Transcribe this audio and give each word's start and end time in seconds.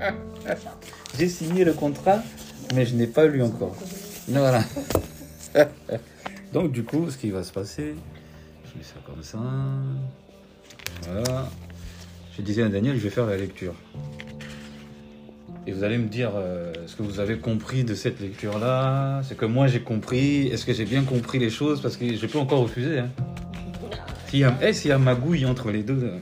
J'ai 1.18 1.28
signé 1.28 1.64
le 1.64 1.72
contrat, 1.72 2.22
mais 2.74 2.86
je 2.86 2.94
n'ai 2.94 3.06
pas 3.06 3.26
lu 3.26 3.42
encore. 3.42 3.76
Voilà. 4.28 4.62
Donc 6.52 6.72
du 6.72 6.84
coup, 6.84 7.10
ce 7.10 7.16
qui 7.16 7.30
va 7.30 7.42
se 7.42 7.52
passer, 7.52 7.94
je 8.64 8.78
mets 8.78 8.84
ça 8.84 8.96
comme 9.06 9.22
ça. 9.22 9.38
Voilà. 11.08 11.48
Je 12.36 12.42
disais 12.42 12.62
à 12.62 12.68
Daniel, 12.68 12.96
je 12.96 13.02
vais 13.02 13.10
faire 13.10 13.26
la 13.26 13.36
lecture. 13.36 13.74
Et 15.66 15.72
vous 15.72 15.84
allez 15.84 15.98
me 15.98 16.08
dire 16.08 16.32
euh, 16.34 16.72
ce 16.86 16.96
que 16.96 17.02
vous 17.02 17.20
avez 17.20 17.38
compris 17.38 17.84
de 17.84 17.94
cette 17.94 18.18
lecture-là, 18.20 19.22
ce 19.22 19.34
que 19.34 19.44
moi 19.44 19.66
j'ai 19.66 19.80
compris, 19.80 20.46
est-ce 20.46 20.64
que 20.64 20.72
j'ai 20.72 20.86
bien 20.86 21.02
compris 21.02 21.38
les 21.38 21.50
choses, 21.50 21.82
parce 21.82 21.96
que 21.96 22.14
je 22.14 22.26
peux 22.26 22.38
encore 22.38 22.62
refuser. 22.62 23.00
Hein. 23.00 23.10
S'il 24.28 24.40
y, 24.40 24.44
a, 24.44 24.56
eh, 24.62 24.72
s'il 24.72 24.90
y 24.90 24.92
a 24.92 24.98
magouille 24.98 25.44
entre 25.44 25.70
les 25.70 25.82
deux. 25.82 26.12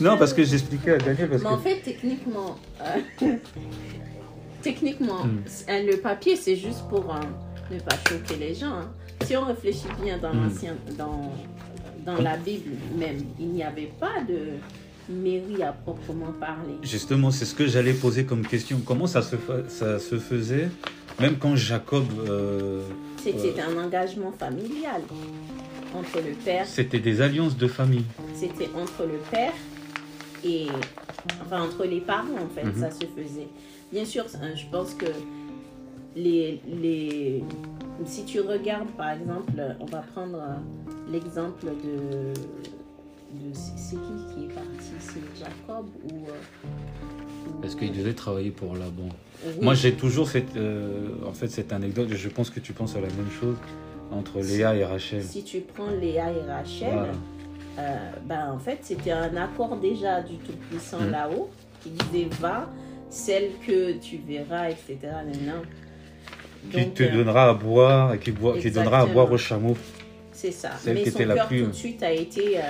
Non, 0.00 0.16
parce 0.18 0.32
que 0.34 0.42
j'expliquais 0.44 0.92
à 0.92 0.98
Daniel. 0.98 1.28
Parce 1.30 1.42
Mais 1.42 1.48
que... 1.48 1.54
en 1.54 1.58
fait, 1.58 1.80
techniquement, 1.84 2.56
euh, 2.82 3.26
techniquement, 4.62 5.24
Hmm. 5.24 5.40
le 5.68 5.96
papier, 5.96 6.36
c'est 6.36 6.56
juste 6.56 6.82
pour 6.88 7.14
euh, 7.14 7.20
ne 7.74 7.78
pas 7.80 7.96
choquer 8.08 8.36
les 8.36 8.54
gens. 8.54 8.72
hein. 8.72 8.90
Si 9.24 9.36
on 9.36 9.44
réfléchit 9.44 9.88
bien 10.02 10.18
dans 10.18 10.32
Hmm. 10.32 10.44
l'ancien, 10.44 10.74
dans, 10.98 11.32
dans 12.04 12.20
la 12.20 12.36
Bible 12.36 12.70
même, 12.98 13.18
il 13.38 13.48
n'y 13.48 13.62
avait 13.62 13.90
pas 13.98 14.20
de 14.28 14.38
mairie 15.08 15.62
à 15.62 15.72
proprement 15.72 16.32
parler. 16.40 16.74
Justement, 16.82 17.30
c'est 17.30 17.44
ce 17.44 17.54
que 17.54 17.66
j'allais 17.66 17.92
poser 17.94 18.24
comme 18.24 18.44
question. 18.46 18.80
Comment 18.84 19.06
ça 19.06 19.22
se, 19.22 19.36
fa- 19.36 19.68
ça 19.68 19.98
se 20.00 20.18
faisait, 20.18 20.68
même 21.20 21.36
quand 21.38 21.54
Jacob, 21.56 22.04
euh, 22.28 22.82
C'était 23.22 23.60
un 23.60 23.76
engagement 23.84 24.32
familial 24.38 25.02
entre 25.98 26.18
le 26.18 26.32
père, 26.44 26.66
c'était 26.66 26.98
des 27.00 27.20
alliances 27.20 27.56
de 27.56 27.66
famille. 27.68 28.04
c'était 28.34 28.68
entre 28.74 29.02
le 29.04 29.18
père 29.30 29.52
et 30.44 30.66
enfin 31.42 31.62
entre 31.62 31.84
les 31.84 32.00
parents 32.00 32.38
en 32.44 32.48
fait, 32.54 32.64
Mhm. 32.64 32.80
ça 32.80 32.90
se 32.90 33.04
faisait. 33.06 33.48
Bien 33.92 34.04
sûr, 34.04 34.24
je 34.54 34.64
pense 34.70 34.94
que 34.94 35.06
les, 36.14 36.60
les 36.82 37.44
si 38.04 38.24
tu 38.24 38.40
regardes 38.40 38.90
par 38.96 39.10
exemple, 39.10 39.52
on 39.80 39.86
va 39.86 39.98
prendre 40.14 40.38
l'exemple 41.10 41.66
de, 41.66 42.32
de 42.32 43.54
c'est 43.54 43.96
qui 43.96 44.34
qui 44.34 44.44
est 44.44 44.54
parti, 44.54 44.90
c'est 45.00 45.20
Jacob 45.38 45.86
ou 46.04 46.14
euh, 46.28 47.60
Parce 47.62 47.74
qu'il 47.74 47.92
devait 47.92 48.12
travailler 48.14 48.50
pour 48.50 48.74
Laban. 48.74 49.08
oui. 49.44 49.52
Moi, 49.62 49.74
j'ai 49.74 49.92
toujours 49.92 50.28
cette, 50.28 50.56
euh, 50.56 51.08
en 51.26 51.32
fait, 51.32 51.48
cette 51.48 51.72
anecdote, 51.72 52.08
je 52.12 52.28
pense 52.28 52.50
que 52.50 52.60
tu 52.60 52.72
penses 52.72 52.96
à 52.96 53.00
la 53.00 53.08
même 53.08 53.30
chose, 53.40 53.56
entre 54.12 54.40
Léa 54.40 54.74
et 54.74 54.84
Rachel. 54.84 55.22
si 55.22 55.42
tu 55.44 55.60
prends 55.60 55.90
Léa 55.90 56.30
et 56.30 56.42
Rachel, 56.50 56.92
Voilà. 56.92 57.12
euh, 57.78 57.96
ben, 58.24 58.52
en 58.52 58.58
fait, 58.58 58.78
c'était 58.82 59.12
un 59.12 59.36
accord 59.36 59.76
déjà 59.76 60.22
du 60.22 60.36
Tout-Puissant 60.36 61.00
Mhm. 61.00 61.10
là-haut 61.10 61.50
qui 61.82 61.90
disait 61.90 62.28
va, 62.40 62.68
celle 63.10 63.50
que 63.66 63.92
tu 63.98 64.18
verras, 64.26 64.68
etc. 64.70 64.98
Non, 65.46 65.62
Qui 66.70 66.78
Donc, 66.84 66.94
te 66.94 67.02
euh, 67.04 67.12
donnera 67.12 67.50
à 67.50 67.54
boire 67.54 68.14
et 68.14 68.18
qui, 68.18 68.32
donnera 68.32 69.00
à 69.02 69.06
boire 69.06 69.30
au 69.30 69.36
chameau. 69.38 69.76
C'est 70.32 70.50
ça. 70.50 70.70
Celle 70.80 70.94
Mais 70.94 71.02
qui 71.04 71.10
son 71.10 71.16
était 71.18 71.24
la 71.26 71.34
cœur 71.36 71.46
plus- 71.48 71.62
tout 71.62 71.66
de 71.68 71.72
suite 71.74 72.02
a 72.02 72.10
été, 72.10 72.58
euh, 72.58 72.62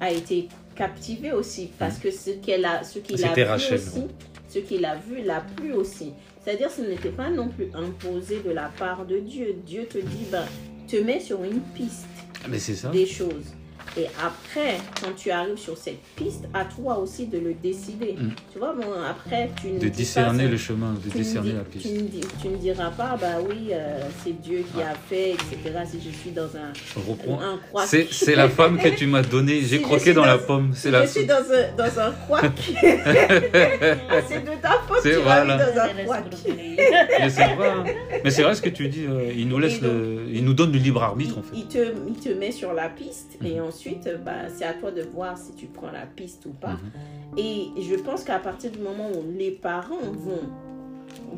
a 0.00 0.10
été 0.10 0.48
captivé 0.74 1.30
aussi 1.32 1.70
parce 1.78 1.98
que 1.98 2.10
ce 2.10 2.30
qu'elle 2.30 2.64
a, 2.64 2.82
ce 2.82 3.00
qu'il 3.00 3.22
a 3.22 3.28
C'était 3.28 3.44
vu 3.44 3.50
Rachel, 3.50 3.74
aussi, 3.78 3.98
ouais. 3.98 4.06
Ce 4.52 4.58
qu'il 4.58 4.84
a 4.84 4.96
vu 4.96 5.22
l'a 5.22 5.40
plu 5.56 5.72
aussi. 5.72 6.12
C'est-à-dire, 6.44 6.70
ce 6.70 6.82
n'était 6.82 7.10
pas 7.10 7.30
non 7.30 7.48
plus 7.48 7.68
imposé 7.74 8.40
de 8.44 8.50
la 8.50 8.70
part 8.78 9.06
de 9.06 9.18
Dieu. 9.18 9.54
Dieu 9.64 9.86
te 9.86 9.98
dit, 9.98 10.26
ben, 10.30 10.44
te 10.88 10.96
met 10.96 11.20
sur 11.20 11.42
une 11.44 11.60
piste 11.74 12.06
Mais 12.48 12.58
c'est 12.58 12.74
ça. 12.74 12.90
des 12.90 13.06
choses. 13.06 13.54
Et 13.98 14.06
après, 14.24 14.78
quand 15.02 15.12
tu 15.14 15.30
arrives 15.30 15.58
sur 15.58 15.76
cette 15.76 16.00
piste, 16.16 16.44
à 16.54 16.64
toi 16.64 16.98
aussi 16.98 17.26
de 17.26 17.38
le 17.38 17.52
décider. 17.52 18.14
Mm. 18.18 18.30
Tu 18.52 18.58
vois, 18.58 18.72
bon, 18.74 18.86
après, 19.08 19.50
tu 19.60 19.68
ne 19.68 19.74
De 19.78 19.84
dis 19.84 19.90
discerner 19.90 20.44
pas, 20.44 20.50
le 20.50 20.56
chemin, 20.56 20.94
de 20.94 21.00
tu 21.10 21.18
ne 21.18 21.22
discerner 21.22 21.50
dis- 21.50 21.56
la 21.56 21.62
Tu 21.64 21.78
piste. 21.78 21.94
ne, 21.94 22.00
dis- 22.08 22.20
tu 22.40 22.48
ne 22.48 22.56
diras 22.56 22.90
pas, 22.90 23.18
bah 23.20 23.36
oui, 23.46 23.68
euh, 23.72 24.00
c'est 24.24 24.40
Dieu 24.40 24.64
qui 24.74 24.80
a 24.80 24.94
fait, 25.10 25.32
etc. 25.32 25.58
Si 25.90 25.98
je 26.00 26.08
suis 26.16 26.30
dans 26.30 26.44
un, 26.56 26.72
Reprends. 27.06 27.40
un 27.40 27.58
croix. 27.58 27.86
C'est, 27.86 28.08
c'est 28.10 28.34
la 28.34 28.48
femme 28.48 28.78
que 28.78 28.88
tu 28.88 29.06
m'as 29.06 29.22
donnée. 29.22 29.60
J'ai 29.60 29.76
Si 29.78 29.82
croqué 29.82 30.14
dans 30.14 30.24
la 30.24 30.38
pomme. 30.38 30.72
Si 30.74 30.80
C'est 30.82 30.90
la 30.90 31.04
je 31.04 31.10
suis 31.10 31.26
dans 31.26 31.34
un, 31.34 31.76
dans 31.76 31.98
un 32.00 32.12
croix. 32.12 32.40
c'est 32.72 34.44
de 34.44 34.60
ta 34.62 34.70
faute, 34.88 34.98
C'est- 35.02 35.10
tu 35.16 35.16
voilà. 35.22 35.44
m'as 35.44 35.66
mis 35.66 35.74
dans 35.74 35.80
un 35.82 35.88
croix. 36.04 36.18
Mais 36.46 37.30
c'est 37.30 37.54
vrai. 37.54 37.68
hein. 37.68 37.84
Mais 38.24 38.30
c'est 38.30 38.42
vrai 38.42 38.54
ce 38.54 38.62
que 38.62 38.68
tu 38.70 38.88
dis. 38.88 39.04
euh, 39.08 39.32
il 39.36 39.48
nous 39.48 39.58
laisse 39.58 39.80
donc, 39.80 39.92
le, 39.92 40.24
il 40.32 40.44
nous 40.44 40.54
donne 40.54 40.72
le 40.72 40.78
libre 40.78 41.02
arbitre 41.02 41.38
en 41.38 41.42
fait. 41.42 41.54
Il 41.56 41.66
te, 41.66 41.92
il 42.08 42.14
te 42.14 42.28
met 42.30 42.52
sur 42.52 42.72
la 42.72 42.88
piste 42.88 43.36
et 43.44 43.56
Mhm. 43.60 43.66
Ensuite, 43.72 44.08
bah, 44.24 44.48
c'est 44.48 44.64
à 44.64 44.74
toi 44.74 44.90
de 44.90 45.02
voir 45.02 45.36
si 45.38 45.52
tu 45.54 45.66
prends 45.66 45.90
la 45.90 46.04
piste 46.06 46.44
ou 46.46 46.50
pas. 46.50 46.72
Mhm. 46.74 47.38
Et 47.38 47.68
je 47.80 47.94
pense 47.94 48.24
qu'à 48.24 48.38
partir 48.38 48.70
du 48.70 48.78
moment 48.78 49.08
où 49.08 49.22
les 49.36 49.50
parents 49.50 49.96
vont, 50.12 50.40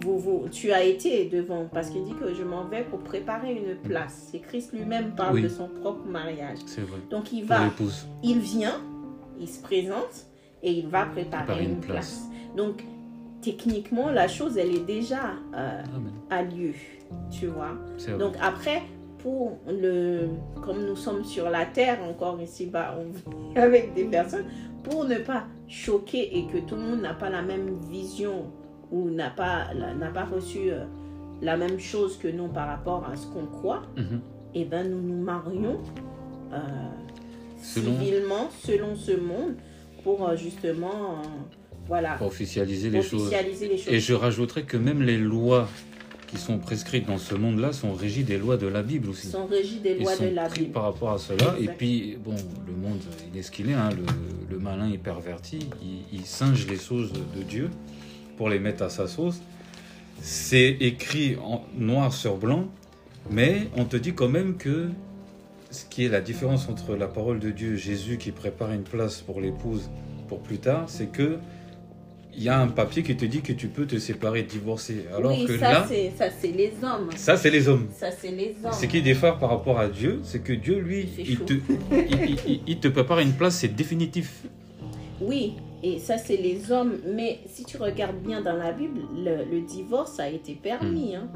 vous, 0.00 0.18
vous- 0.18 0.48
tu 0.50 0.72
as 0.72 0.82
été 0.82 1.26
devant, 1.26 1.66
parce 1.72 1.90
qu'il 1.90 2.04
dit 2.04 2.14
que 2.14 2.34
je 2.34 2.42
m'en 2.42 2.64
vais 2.64 2.82
pour 2.82 2.98
préparer 3.00 3.52
une 3.54 3.76
place. 3.76 4.30
Et 4.34 4.40
Christ 4.40 4.72
lui-même 4.72 5.14
parle 5.14 5.34
Oui. 5.36 5.42
de 5.42 5.48
son 5.48 5.68
propre 5.68 6.06
mariage. 6.06 6.58
C'est 6.66 6.80
vrai. 6.82 6.98
Donc 7.10 7.32
il 7.32 7.44
va, 7.44 7.60
il 8.22 8.38
vient, 8.40 8.80
il 9.40 9.48
se 9.48 9.60
présente 9.62 10.26
et 10.62 10.72
il 10.72 10.88
va 10.88 11.06
préparer 11.06 11.44
Préparer 11.44 11.64
une, 11.64 11.70
une 11.72 11.80
place. 11.80 11.94
place. 11.94 12.28
Donc 12.56 12.84
techniquement, 13.42 14.10
la 14.10 14.26
chose, 14.28 14.56
elle 14.56 14.74
est 14.74 14.84
déjà 14.86 15.32
euh, 15.54 15.82
à 16.30 16.42
lieu, 16.42 16.72
tu 17.30 17.46
vois. 17.46 17.72
C'est. 17.98 18.16
Donc 18.18 18.34
après, 18.40 18.82
pour 19.24 19.58
le, 19.66 20.28
comme 20.62 20.84
nous 20.84 20.96
sommes 20.96 21.24
sur 21.24 21.48
la 21.48 21.64
terre 21.64 21.98
encore 22.06 22.38
ici 22.42 22.66
bas, 22.66 22.94
on 23.00 23.10
vit 23.10 23.58
avec 23.58 23.94
des 23.94 24.04
personnes, 24.04 24.44
pour 24.82 25.06
ne 25.06 25.16
pas 25.16 25.44
choquer 25.66 26.36
et 26.36 26.44
que 26.46 26.58
tout 26.58 26.74
le 26.76 26.82
monde 26.82 27.00
n'a 27.00 27.14
pas 27.14 27.30
la 27.30 27.40
même 27.40 27.78
vision 27.90 28.44
ou 28.92 29.08
n'a 29.08 29.30
pas, 29.30 29.68
n'a 29.74 30.10
pas 30.10 30.26
reçu 30.26 30.70
euh, 30.70 30.84
la 31.40 31.56
même 31.56 31.78
chose 31.80 32.18
que 32.18 32.28
nous 32.28 32.48
par 32.48 32.68
rapport 32.68 33.02
à 33.10 33.16
ce 33.16 33.26
qu'on 33.28 33.46
croit, 33.46 33.82
Mhm. 33.96 34.20
et 34.54 34.64
ben 34.66 34.90
nous 34.90 35.00
nous 35.00 35.22
marions 35.24 35.80
euh, 36.52 36.58
Selon- 37.62 37.98
civilement 37.98 38.50
selon 38.62 38.94
ce 38.94 39.12
monde 39.12 39.54
pour 40.02 40.28
euh, 40.28 40.36
justement 40.36 40.88
euh, 41.14 41.26
voilà 41.88 42.16
Pour 42.18 42.26
officialiser 42.26 42.90
les 42.90 43.00
choses. 43.00 43.32
les 43.32 43.78
choses. 43.78 43.88
Et 43.94 44.00
je 44.00 44.12
rajouterais 44.12 44.64
que 44.64 44.76
même 44.76 45.00
les 45.02 45.16
lois 45.16 45.66
qui 46.34 46.40
sont 46.40 46.58
prescrites 46.58 47.06
dans 47.06 47.18
ce 47.18 47.34
monde-là 47.34 47.72
sont 47.72 47.92
régies 47.92 48.24
des 48.24 48.38
lois 48.38 48.56
de 48.56 48.66
la 48.66 48.82
Bible 48.82 49.08
aussi. 49.10 49.28
Sont 49.28 49.46
régis 49.46 49.80
des 49.80 49.98
lois 49.98 50.14
sont 50.14 50.24
de 50.24 50.30
la 50.30 50.48
Bible. 50.48 50.72
par 50.72 50.84
rapport 50.84 51.12
à 51.12 51.18
cela. 51.18 51.54
Et 51.60 51.68
puis, 51.68 52.18
bon, 52.22 52.34
le 52.66 52.72
monde, 52.74 53.00
il 53.32 53.38
est 53.38 53.42
ce 53.42 53.50
qu'il 53.50 53.70
est. 53.70 53.74
hein, 53.74 53.90
le, 53.90 54.04
le 54.50 54.58
malin, 54.58 54.88
il 54.90 54.98
pervertit. 54.98 55.68
Il, 55.82 56.18
il 56.18 56.24
singe 56.26 56.66
les 56.66 56.76
choses 56.78 57.12
de 57.12 57.42
Dieu 57.42 57.70
pour 58.36 58.48
les 58.48 58.58
mettre 58.58 58.82
à 58.82 58.90
sa 58.90 59.06
sauce. 59.06 59.40
C'est 60.20 60.76
écrit 60.80 61.36
en 61.42 61.62
noir 61.76 62.12
sur 62.12 62.36
blanc, 62.36 62.68
mais 63.30 63.68
on 63.76 63.84
te 63.84 63.96
dit 63.96 64.12
quand 64.14 64.28
même 64.28 64.56
que 64.56 64.88
ce 65.70 65.84
qui 65.84 66.04
est 66.04 66.08
la 66.08 66.20
différence 66.20 66.68
entre 66.68 66.94
la 66.96 67.08
parole 67.08 67.40
de 67.40 67.50
Dieu, 67.50 67.76
Jésus 67.76 68.16
qui 68.18 68.30
prépare 68.30 68.72
une 68.72 68.82
place 68.84 69.20
pour 69.20 69.40
l'épouse 69.40 69.90
pour 70.28 70.40
plus 70.40 70.58
tard, 70.58 70.84
c'est 70.88 71.06
que 71.12 71.38
il 72.36 72.42
y 72.42 72.48
a 72.48 72.58
un 72.60 72.68
papier 72.68 73.02
qui 73.02 73.16
te 73.16 73.24
dit 73.24 73.40
que 73.40 73.52
tu 73.52 73.68
peux 73.68 73.86
te 73.86 73.98
séparer, 73.98 74.42
divorcer. 74.42 75.06
Alors 75.16 75.32
oui, 75.32 75.44
que 75.46 75.58
ça 75.58 75.72
là, 75.72 75.86
c'est 75.88 76.12
ça 76.18 76.26
c'est 76.40 76.48
les 76.52 76.72
hommes. 76.82 77.08
ça 77.16 77.36
c'est 77.36 77.50
les 77.50 77.68
hommes. 77.68 77.86
Ça 77.96 78.10
c'est 78.10 78.30
les 78.30 78.56
hommes. 78.64 78.72
Ce 78.72 78.86
qui 78.86 79.02
diffère 79.02 79.38
par 79.38 79.50
rapport 79.50 79.78
à 79.78 79.88
Dieu, 79.88 80.20
c'est 80.22 80.40
que 80.42 80.52
Dieu, 80.52 80.78
lui, 80.78 81.08
Il 81.18 81.40
te, 81.40 81.54
il, 81.92 82.36
il- 82.46 82.60
il 82.66 82.78
te 82.80 82.88
prépare 82.88 83.20
une 83.20 83.32
place, 83.32 83.56
c'est 83.60 83.74
définitif. 83.74 84.42
Oui, 85.20 85.54
et 85.82 85.98
ça 85.98 86.18
c'est 86.18 86.36
les 86.36 86.70
hommes. 86.72 86.94
Mais 87.14 87.40
si 87.46 87.64
tu 87.64 87.76
regardes 87.76 88.16
bien 88.18 88.40
dans 88.40 88.56
la 88.56 88.72
Bible, 88.72 89.00
le, 89.16 89.44
le 89.50 89.60
divorce 89.62 90.18
a 90.20 90.28
été 90.28 90.54
permis. 90.54 91.14
hein. 91.16 91.28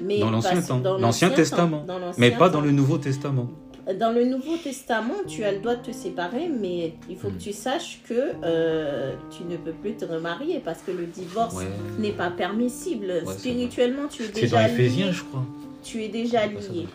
Mais 0.00 0.18
Hmm. 0.18 0.20
Dans 0.20 0.30
l'Ancien 0.30 0.62
temps, 0.62 0.78
dans 0.78 0.98
l'Ancien 0.98 1.30
Testament. 1.30 1.84
dans 1.86 1.98
Mais 2.18 2.30
pas 2.30 2.46
temps. 2.48 2.58
dans 2.58 2.60
le 2.60 2.70
Nouveau 2.70 2.98
Testament. 2.98 3.48
Dans 3.94 4.12
le 4.12 4.24
Nouveau 4.24 4.56
Testament, 4.58 5.14
tu 5.26 5.44
as 5.44 5.52
le 5.52 5.60
droit 5.60 5.76
de 5.76 5.82
te 5.86 5.92
séparer, 5.92 6.48
mais 6.48 6.92
il 7.08 7.16
faut 7.16 7.28
Hmm. 7.28 7.36
que 7.36 7.42
tu 7.42 7.52
saches 7.54 8.00
que 8.06 8.32
euh, 8.44 9.14
tu 9.30 9.44
ne 9.44 9.56
peux 9.56 9.72
plus 9.72 9.94
te 9.94 10.04
remarier 10.04 10.60
parce 10.62 10.82
que 10.82 10.90
le 10.90 11.06
divorce 11.06 11.54
Ouais. 11.56 11.64
n'est 11.98 12.12
pas 12.12 12.30
permissible. 12.30 13.22
Spirituellement, 13.26 14.06
tu 14.10 14.24
es 14.24 14.26
C'est 14.26 14.32
dans 14.48 14.58
déjà 14.58 14.68
lié. 14.68 15.10
je 15.12 15.24
crois. 15.24 15.42
Tu 15.82 16.02
es 16.04 16.08
déjà 16.08 16.46
lié. 16.46 16.86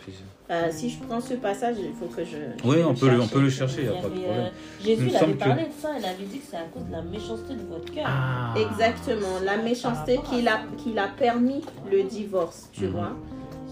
Euh, 0.50 0.68
si 0.70 0.90
je 0.90 0.98
prends 1.02 1.20
ce 1.22 1.34
passage, 1.34 1.76
il 1.80 1.94
faut 1.94 2.14
que 2.14 2.22
je. 2.22 2.36
je 2.62 2.68
Oui, 2.68 2.76
on 2.86 2.94
peut, 2.94 3.08
le, 3.10 3.18
on 3.20 3.26
peut 3.26 3.40
le 3.40 3.48
chercher. 3.50 3.84
il 3.84 3.88
n'y 3.90 3.96
a 3.96 4.02
pas 4.02 4.08
de 4.08 4.14
problème. 4.14 4.30
euh, 4.30 4.48
Jésus 4.84 5.06
Il 5.08 5.16
avait 5.16 5.32
que- 5.32 5.38
parlé 5.38 5.62
de 5.62 5.68
ça, 5.80 5.88
il 5.98 6.04
avait 6.04 6.24
dit 6.30 6.38
que 6.38 6.44
c'est 6.50 6.56
à 6.58 6.64
cause 6.72 6.84
de 6.86 6.92
la 6.92 7.02
méchanceté 7.02 7.54
de 7.54 7.62
votre 7.68 7.90
cœur. 7.92 8.04
Ah. 8.06 8.54
Exactement, 8.56 9.40
la 9.44 9.56
méchanceté 9.56 10.20
qu'il 10.30 10.46
a, 10.46 10.60
qu'il 10.76 10.98
a 10.98 11.08
permis 11.08 11.62
le 11.90 12.02
divorce, 12.04 12.68
tu 12.72 12.84
Mhm. 12.84 12.90
vois. 12.90 13.12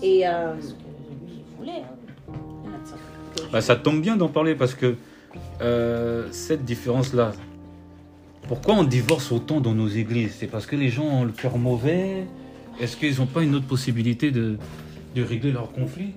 Et 0.02 0.26
euh, 0.26 0.54
Parce 0.54 0.68
que 0.68 0.72
lui, 0.72 1.42
voulait. 1.58 1.82
hein. 1.82 2.72
Bah, 3.50 3.60
ça 3.60 3.76
tombe 3.76 4.00
bien 4.00 4.16
d'en 4.16 4.28
parler 4.28 4.54
parce 4.54 4.74
que 4.74 4.96
euh, 5.60 6.28
cette 6.32 6.64
différence-là, 6.64 7.32
pourquoi 8.48 8.74
on 8.74 8.84
divorce 8.84 9.32
autant 9.32 9.60
dans 9.60 9.74
nos 9.74 9.88
églises? 9.88 10.36
C'est 10.38 10.46
parce 10.46 10.66
que 10.66 10.76
les 10.76 10.88
gens 10.88 11.04
ont 11.04 11.24
le 11.24 11.32
cœur 11.32 11.58
mauvais? 11.58 12.24
Est-ce 12.80 12.96
qu'ils 12.96 13.18
n'ont 13.18 13.26
pas 13.26 13.42
une 13.42 13.54
autre 13.54 13.66
possibilité 13.66 14.30
de, 14.30 14.58
de 15.14 15.22
régler 15.22 15.52
leurs 15.52 15.70
conflits 15.72 16.14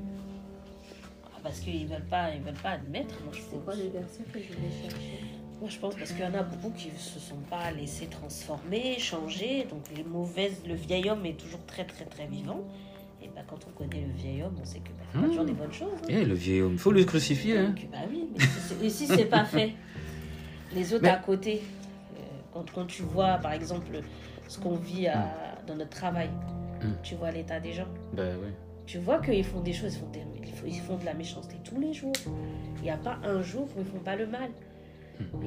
Ah, 1.36 1.40
Parce 1.44 1.60
qu'ils 1.60 1.88
veulent 1.88 2.06
pas, 2.10 2.30
ils 2.36 2.42
veulent 2.42 2.54
pas 2.62 2.72
admettre. 2.72 3.16
moi, 3.24 3.34
je 3.34 3.40
C'est 3.40 3.56
pense. 3.56 3.64
quoi 3.66 3.76
le 3.76 3.90
verset 3.90 4.24
que 4.32 4.40
je 4.40 4.48
vais 4.48 4.82
chercher? 4.82 5.20
Moi, 5.62 5.70
je 5.70 5.78
pense 5.78 5.96
parce 5.96 6.12
qu'il 6.12 6.22
y 6.24 6.28
en 6.28 6.34
a 6.34 6.44
beaucoup 6.44 6.72
qui 6.76 6.88
ne 6.90 6.98
se 6.98 7.20
sont 7.20 7.40
pas 7.50 7.72
laissés 7.72 8.08
transformer, 8.08 8.98
changer. 9.00 9.66
Donc, 9.70 9.84
les 9.96 10.04
mauvaises, 10.04 10.62
le 10.68 10.76
vieil 10.76 11.10
homme 11.10 11.26
est 11.26 11.38
toujours 11.40 11.64
très, 11.66 11.86
très, 11.86 12.06
très 12.06 12.26
vivant. 12.28 12.62
Bah, 13.36 13.42
quand 13.48 13.60
on 13.68 13.72
connaît 13.78 14.02
le 14.06 14.14
vieil 14.14 14.42
homme, 14.44 14.56
on 14.62 14.66
sait 14.66 14.80
que 14.80 14.90
bah, 14.90 15.04
a 15.14 15.18
Mmh. 15.18 15.28
toujours 15.30 15.46
des 15.46 15.54
bonnes 15.54 15.74
choses. 15.74 15.92
hein. 16.04 16.08
Eh, 16.10 16.24
le 16.26 16.34
vieil 16.34 16.62
homme, 16.62 16.78
faut 16.78 16.92
le 16.92 17.04
crucifier. 17.04 17.58
Hein. 17.58 17.66
Donc, 17.76 17.88
bah 17.92 17.98
oui, 18.10 18.30
mais 18.34 18.90
si 18.90 19.06
c'est- 19.08 19.16
c'est 19.16 19.26
pas 19.26 19.44
fait, 19.46 19.74
les 20.74 20.94
autres 20.94 21.04
Mais- 21.04 21.10
à 21.10 21.18
côté, 21.18 21.62
euh, 22.18 22.22
quand, 22.54 22.72
quand 22.72 22.86
tu 22.86 23.02
vois, 23.04 23.38
par 23.38 23.52
exemple, 23.54 24.00
ce 24.48 24.60
qu'on 24.60 24.76
vit 24.76 25.08
à- 25.08 25.58
dans 25.68 25.76
notre 25.76 25.90
travail, 25.92 26.30
Mm. 26.82 26.88
tu 27.04 27.16
vois 27.16 27.32
l'état 27.32 27.60
des 27.60 27.74
gens. 27.74 27.88
Ben 28.14 28.38
oui. 28.42 28.50
Tu 28.86 29.00
vois 29.00 29.20
qu'ils 29.20 29.44
font 29.44 29.62
des 29.62 29.74
choses, 29.74 29.96
ils 29.96 30.00
font, 30.00 30.10
des- 30.12 30.20
ils 30.44 30.54
font- 30.54 30.68
ils 30.68 30.80
font 30.80 30.98
de 30.98 31.06
la 31.06 31.14
méchanceté 31.16 31.56
tous 31.64 31.80
les 31.80 31.92
jours. 31.94 32.14
Il 32.78 32.84
n'y 32.84 32.90
a 32.92 32.98
pas 32.98 33.18
un 33.24 33.42
jour 33.42 33.68
où 33.76 33.80
ils 33.80 33.86
font 33.86 34.00
pas 34.00 34.16
le 34.16 34.28
mal. 34.28 34.50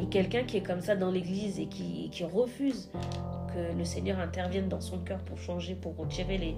Et 0.00 0.06
quelqu'un 0.06 0.44
qui 0.44 0.56
est 0.56 0.62
comme 0.62 0.80
ça 0.80 0.96
dans 0.96 1.10
l'église 1.10 1.60
et 1.60 1.66
qui, 1.66 2.08
qui 2.10 2.24
refuse 2.24 2.90
que 3.54 3.76
le 3.76 3.84
Seigneur 3.84 4.18
intervienne 4.18 4.68
dans 4.68 4.80
son 4.80 4.98
cœur 4.98 5.18
pour 5.20 5.38
changer, 5.38 5.74
pour 5.74 5.94
retirer 5.96 6.38
les, 6.38 6.54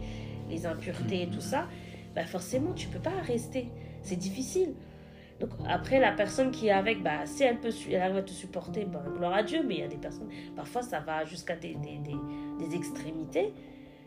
les 0.50 0.66
impuretés 0.66 1.22
et 1.22 1.26
tout 1.28 1.40
ça, 1.40 1.66
bah 2.14 2.24
forcément, 2.26 2.72
tu 2.72 2.88
peux 2.88 2.98
pas 2.98 3.12
rester. 3.26 3.68
C'est 4.02 4.16
difficile. 4.16 4.74
Donc 5.40 5.50
après, 5.66 5.98
la 6.00 6.12
personne 6.12 6.50
qui 6.50 6.66
est 6.66 6.70
avec, 6.72 7.02
bah, 7.02 7.24
si 7.24 7.42
elle, 7.44 7.58
peut, 7.60 7.70
elle 7.90 8.02
arrive 8.02 8.16
à 8.16 8.22
te 8.22 8.30
supporter, 8.30 8.84
bah, 8.84 9.02
gloire 9.16 9.32
à 9.34 9.42
Dieu, 9.42 9.60
mais 9.66 9.76
il 9.76 9.80
y 9.80 9.84
a 9.84 9.88
des 9.88 9.96
personnes, 9.96 10.28
parfois 10.54 10.82
ça 10.82 11.00
va 11.00 11.24
jusqu'à 11.24 11.56
des, 11.56 11.74
des, 11.74 11.96
des- 11.98 12.66
des 12.68 12.76
extrémités. 12.76 13.52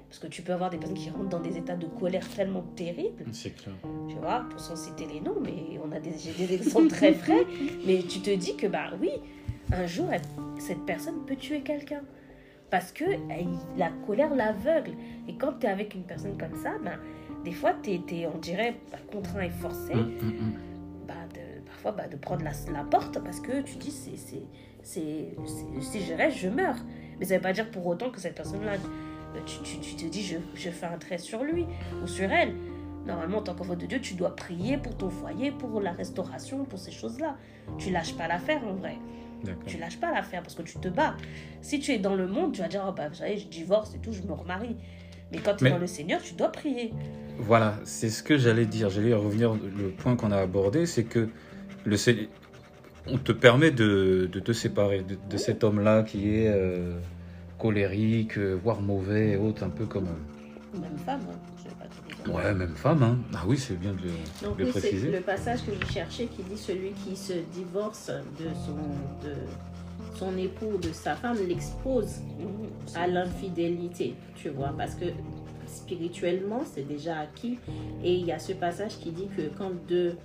Parce 0.10 0.20
que 0.22 0.28
tu 0.28 0.44
peux 0.44 0.54
avoir 0.54 0.70
des 0.70 0.78
personnes 0.78 0.96
qui 0.98 1.10
rentrent 1.10 1.30
dans 1.30 1.40
des 1.40 1.58
états 1.58 1.76
de 1.76 1.88
colère 1.88 2.28
tellement 2.30 2.62
terribles 2.76 3.26
C'est 3.32 3.56
clair. 3.56 3.74
tu 4.08 4.16
vois, 4.18 4.46
pour 4.48 4.60
s'en 4.60 4.76
citer 4.76 5.08
les 5.12 5.20
noms, 5.22 5.38
mais 5.42 5.80
on 5.84 5.92
a 5.92 6.00
des, 6.00 6.12
j'ai 6.20 6.46
des 6.46 6.54
exemples 6.54 6.90
très 6.90 7.14
frais. 7.16 7.48
Mais 7.88 8.04
tu 8.08 8.20
te 8.20 8.30
dis 8.30 8.56
que, 8.56 8.68
bah 8.68 8.92
oui, 9.02 9.10
un 9.72 9.88
jour, 9.88 10.06
elle- 10.12 10.22
cette 10.60 10.86
personne 10.86 11.26
peut 11.26 11.36
tuer 11.36 11.62
quelqu'un. 11.62 12.04
Parce 12.74 12.92
que 12.92 13.04
elle- 13.04 13.46
la 13.78 13.92
colère 14.08 14.34
l'aveugle. 14.34 14.94
Et 15.28 15.36
quand 15.36 15.60
tu 15.60 15.68
es 15.68 15.70
avec 15.70 15.94
une 15.94 16.02
personne 16.02 16.36
comme 16.40 16.56
ça, 16.56 16.72
ben, 16.84 16.98
des 17.46 17.52
fois, 17.52 17.72
tu 17.84 17.92
es, 17.92 18.26
on 18.26 18.40
dirait, 18.40 18.78
bah, 18.92 18.98
contraint 19.12 19.42
et 19.44 19.52
forcé, 19.52 19.94
Hum, 19.94 20.00
hum, 20.20 20.28
hum. 20.40 20.54
bah, 21.08 21.14
de, 21.36 21.64
parfois, 21.68 21.92
bah, 21.92 22.08
de 22.08 22.16
prendre 22.16 22.44
la, 22.44 22.50
la 22.74 22.84
porte 22.84 23.20
parce 23.24 23.40
que 23.40 23.62
tu 23.62 23.76
dis, 23.76 23.92
c'est, 23.92 24.18
c'est, 24.18 24.42
c'est, 24.82 25.36
c'est- 25.46 25.82
si 25.82 26.02
je 26.04 26.16
reste, 26.16 26.38
je 26.40 26.50
meurs. 26.50 26.78
Mais 27.20 27.26
ça 27.26 27.36
veut 27.36 27.42
pas 27.44 27.54
dire 27.54 27.70
pour 27.70 27.86
autant 27.86 28.10
que 28.10 28.20
cette 28.20 28.34
personne-là, 28.34 28.72
euh, 28.74 29.40
tu, 29.46 29.60
tu, 29.62 29.78
tu 29.80 29.96
te 29.96 30.06
dis, 30.10 30.24
je, 30.24 30.38
je 30.56 30.72
fais 30.72 30.88
un 30.88 30.98
trait 30.98 31.20
sur 31.20 31.44
lui 31.44 31.68
ou 32.04 32.08
sur 32.08 32.32
elle. 32.32 32.56
Normalement, 33.06 33.38
en 33.38 33.42
tant 33.44 33.54
qu'enfant 33.54 33.76
de 33.76 33.86
Dieu, 33.86 34.00
tu 34.02 34.16
dois 34.16 34.36
prier 34.36 34.78
pour 34.80 34.98
ton 34.98 35.12
foyer, 35.12 35.52
pour 35.52 35.80
la 35.80 35.92
restauration, 35.92 36.66
pour 36.66 36.80
ces 36.80 36.90
choses-là. 36.92 37.36
Tu 37.78 37.92
lâches 37.92 38.16
pas 38.16 38.28
l'affaire 38.28 38.64
en 38.68 38.74
vrai. 38.74 38.98
Tu 39.66 39.78
lâches 39.78 40.00
pas 40.00 40.12
l'affaire 40.12 40.42
parce 40.42 40.56
que 40.56 40.62
tu 40.62 40.78
te 40.78 40.88
bats. 40.88 41.16
Si 41.62 41.80
tu 41.80 41.92
es 41.92 42.00
dans 42.00 42.16
le 42.16 42.28
monde, 42.28 42.54
tu 42.54 42.62
vas 42.62 42.68
dire, 42.68 42.84
oh, 42.88 42.94
bah, 42.96 43.10
vous 43.10 43.16
savez, 43.16 43.38
je 43.38 43.48
divorce 43.48 43.94
et 43.96 44.00
tout, 44.00 44.12
je 44.14 44.22
me 44.24 44.34
remarie. 44.34 44.76
Mais 45.32 45.40
quand 45.40 45.56
tu 45.56 45.64
es 45.64 45.68
Mais- 45.68 45.72
dans 45.72 45.80
le 45.80 45.88
Seigneur, 45.88 46.22
tu 46.22 46.34
dois 46.34 46.52
prier. 46.52 46.94
Voilà, 47.38 47.80
c'est 47.84 48.10
ce 48.10 48.22
que 48.24 48.38
j'allais 48.38 48.66
dire. 48.66 48.90
J'allais 48.90 49.14
revenir. 49.14 49.54
Le 49.54 49.90
point 49.90 50.16
qu'on 50.16 50.32
a 50.32 50.38
abordé, 50.38 50.86
c'est 50.86 51.04
que 51.04 51.30
le 51.86 51.98
on 53.08 53.18
te 53.18 53.32
permet 53.34 53.72
de, 53.72 54.30
de 54.32 54.40
te 54.40 54.54
séparer 54.54 55.02
de, 55.02 55.18
de 55.30 55.38
cet 55.38 55.64
homme-là 55.64 56.04
qui 56.04 56.36
est 56.36 56.48
euh, 56.48 56.98
colérique, 57.60 58.38
euh, 58.38 58.54
voire 58.54 58.82
mauvais 58.82 59.32
et 59.32 59.38
autres, 59.38 59.64
un 59.64 59.70
peu 59.70 59.86
comme. 59.86 60.08
euh, 60.08 60.80
Même 60.80 60.98
femme, 60.98 61.22
hein. 61.30 61.53
Ouais, 62.32 62.54
même 62.54 62.76
femme. 62.76 63.04
Hein. 63.04 63.18
Ah 63.34 63.44
oui, 63.48 63.58
c'est 63.58 63.76
bien 63.80 63.94
de 63.94 64.02
le, 64.04 64.10
Donc 64.44 64.58
de 64.58 64.62
le 64.64 64.66
oui, 64.68 64.72
c'est 64.74 64.80
préciser. 64.80 65.12
le 65.12 65.22
passage 65.22 65.66
que 65.66 65.72
vous 65.72 65.92
cherchez 65.92 66.28
qui 66.28 66.44
dit 66.44 66.58
celui 66.58 66.92
qui 66.92 67.16
se 67.16 67.34
divorce 67.54 68.10
de 68.40 68.46
son, 68.66 69.28
de 69.28 69.36
son 70.16 70.38
époux, 70.38 70.78
de 70.78 70.92
sa 70.92 71.16
femme, 71.16 71.38
l'expose 71.48 72.20
à 72.96 73.08
l'infidélité, 73.08 74.16
tu 74.36 74.50
vois, 74.50 74.74
parce 74.78 74.96
que 74.96 75.06
spirituellement, 75.68 76.62
c'est 76.66 76.88
déjà 76.88 77.20
acquis. 77.20 77.58
Et 78.04 78.14
il 78.16 78.26
y 78.26 78.32
a 78.32 78.40
ce 78.40 78.54
passage 78.54 78.98
qui 79.00 79.12
dit 79.12 79.28
que 79.36 79.44
quand 79.58 79.72
deux, 79.88 80.16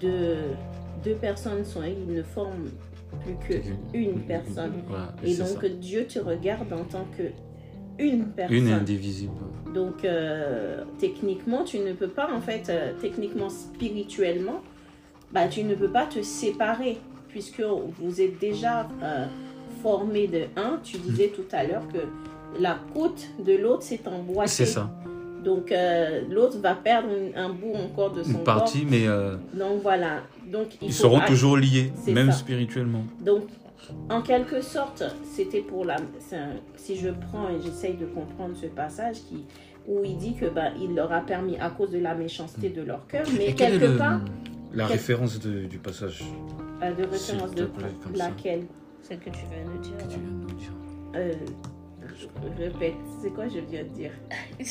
deux, 0.00 0.36
deux 1.04 1.14
personnes 1.14 1.64
sont 1.64 1.82
ils 1.82 2.06
ne 2.14 2.22
forment 2.22 2.70
plus 3.24 3.36
qu'une 3.92 4.20
personne. 4.22 4.72
Et 5.24 5.36
donc 5.36 5.48
ça. 5.60 5.68
Dieu 5.68 6.06
te 6.06 6.18
regarde 6.18 6.72
en 6.72 6.84
tant 6.84 7.06
que 7.16 7.24
une 8.02 8.26
personne. 8.26 8.56
Une 8.56 8.68
est 8.68 8.72
indivisible. 8.72 9.32
Donc, 9.72 10.04
euh, 10.04 10.84
techniquement, 10.98 11.64
tu 11.64 11.78
ne 11.78 11.92
peux 11.92 12.08
pas, 12.08 12.30
en 12.32 12.40
fait, 12.40 12.68
euh, 12.68 12.92
techniquement, 13.00 13.48
spirituellement, 13.48 14.60
bah, 15.32 15.48
tu 15.48 15.64
ne 15.64 15.74
peux 15.74 15.88
pas 15.88 16.06
te 16.06 16.20
séparer, 16.22 16.98
puisque 17.28 17.62
vous 17.98 18.20
êtes 18.20 18.38
déjà 18.38 18.88
euh, 19.02 19.26
formé 19.82 20.26
de 20.26 20.42
un. 20.56 20.78
Tu 20.82 20.98
disais 20.98 21.32
tout 21.34 21.46
à 21.52 21.64
l'heure 21.64 21.86
que 21.88 21.98
la 22.60 22.78
côte 22.94 23.28
de 23.44 23.56
l'autre 23.56 23.82
s'est 23.82 24.02
emboîtée. 24.06 24.50
C'est 24.50 24.66
ça. 24.66 24.90
Donc, 25.42 25.72
euh, 25.72 26.20
l'autre 26.30 26.58
va 26.58 26.74
perdre 26.74 27.08
un 27.34 27.48
bout 27.48 27.74
encore 27.74 28.12
de 28.12 28.22
son 28.22 28.30
Une 28.30 28.44
partie, 28.44 28.86
mais. 28.88 29.06
Donc, 29.54 29.82
voilà. 29.82 30.20
Donc, 30.46 30.66
il 30.82 30.88
ils 30.88 30.92
seront 30.92 31.20
toujours 31.20 31.56
liés, 31.56 31.92
même 32.06 32.30
ça. 32.30 32.38
spirituellement. 32.38 33.04
donc, 33.20 33.44
en 34.10 34.22
quelque 34.22 34.60
sorte, 34.60 35.02
c'était 35.24 35.60
pour 35.60 35.84
la. 35.84 35.96
un- 35.96 36.56
si 36.76 36.96
je 36.96 37.08
prends 37.10 37.48
et 37.48 37.60
j'essaye 37.62 37.94
de 37.96 38.06
comprendre 38.06 38.54
ce 38.56 38.66
passage 38.66 39.16
qui, 39.28 39.44
où 39.88 40.02
il 40.04 40.16
dit 40.18 40.34
que 40.34 40.46
bah, 40.46 40.70
il 40.80 40.94
leur 40.94 41.12
a 41.12 41.20
permis 41.20 41.56
à 41.58 41.70
cause 41.70 41.90
de 41.90 41.98
la 41.98 42.14
méchanceté 42.14 42.68
de 42.68 42.82
leur 42.82 43.06
cœur, 43.06 43.26
mais 43.36 43.48
Et 43.50 43.54
quelque 43.54 43.84
le- 43.84 43.96
part, 43.98 44.20
la 44.72 44.86
quel- 44.86 44.96
de- 45.40 45.66
du 45.66 45.78
passage? 45.78 46.22
Euh, 46.82 46.92
de 46.94 47.04
référence 47.04 47.54
de 47.54 47.68
laquelle 48.16 48.66
C'est 49.02 49.16
que 49.16 49.30
tu 49.30 49.40
viens 49.50 49.64
de 49.74 49.82
dire. 49.82 49.96
que 49.96 50.02
tu 50.04 50.18
viens 50.20 50.46
de 50.48 50.54
dire 50.54 50.72
euh, 51.14 51.32
je 52.22 52.62
répète, 52.62 52.94
c'est 53.22 53.30
quoi 53.30 53.44
je 53.48 53.58
viens 53.60 53.82
de 53.84 53.88
dire? 53.88 54.12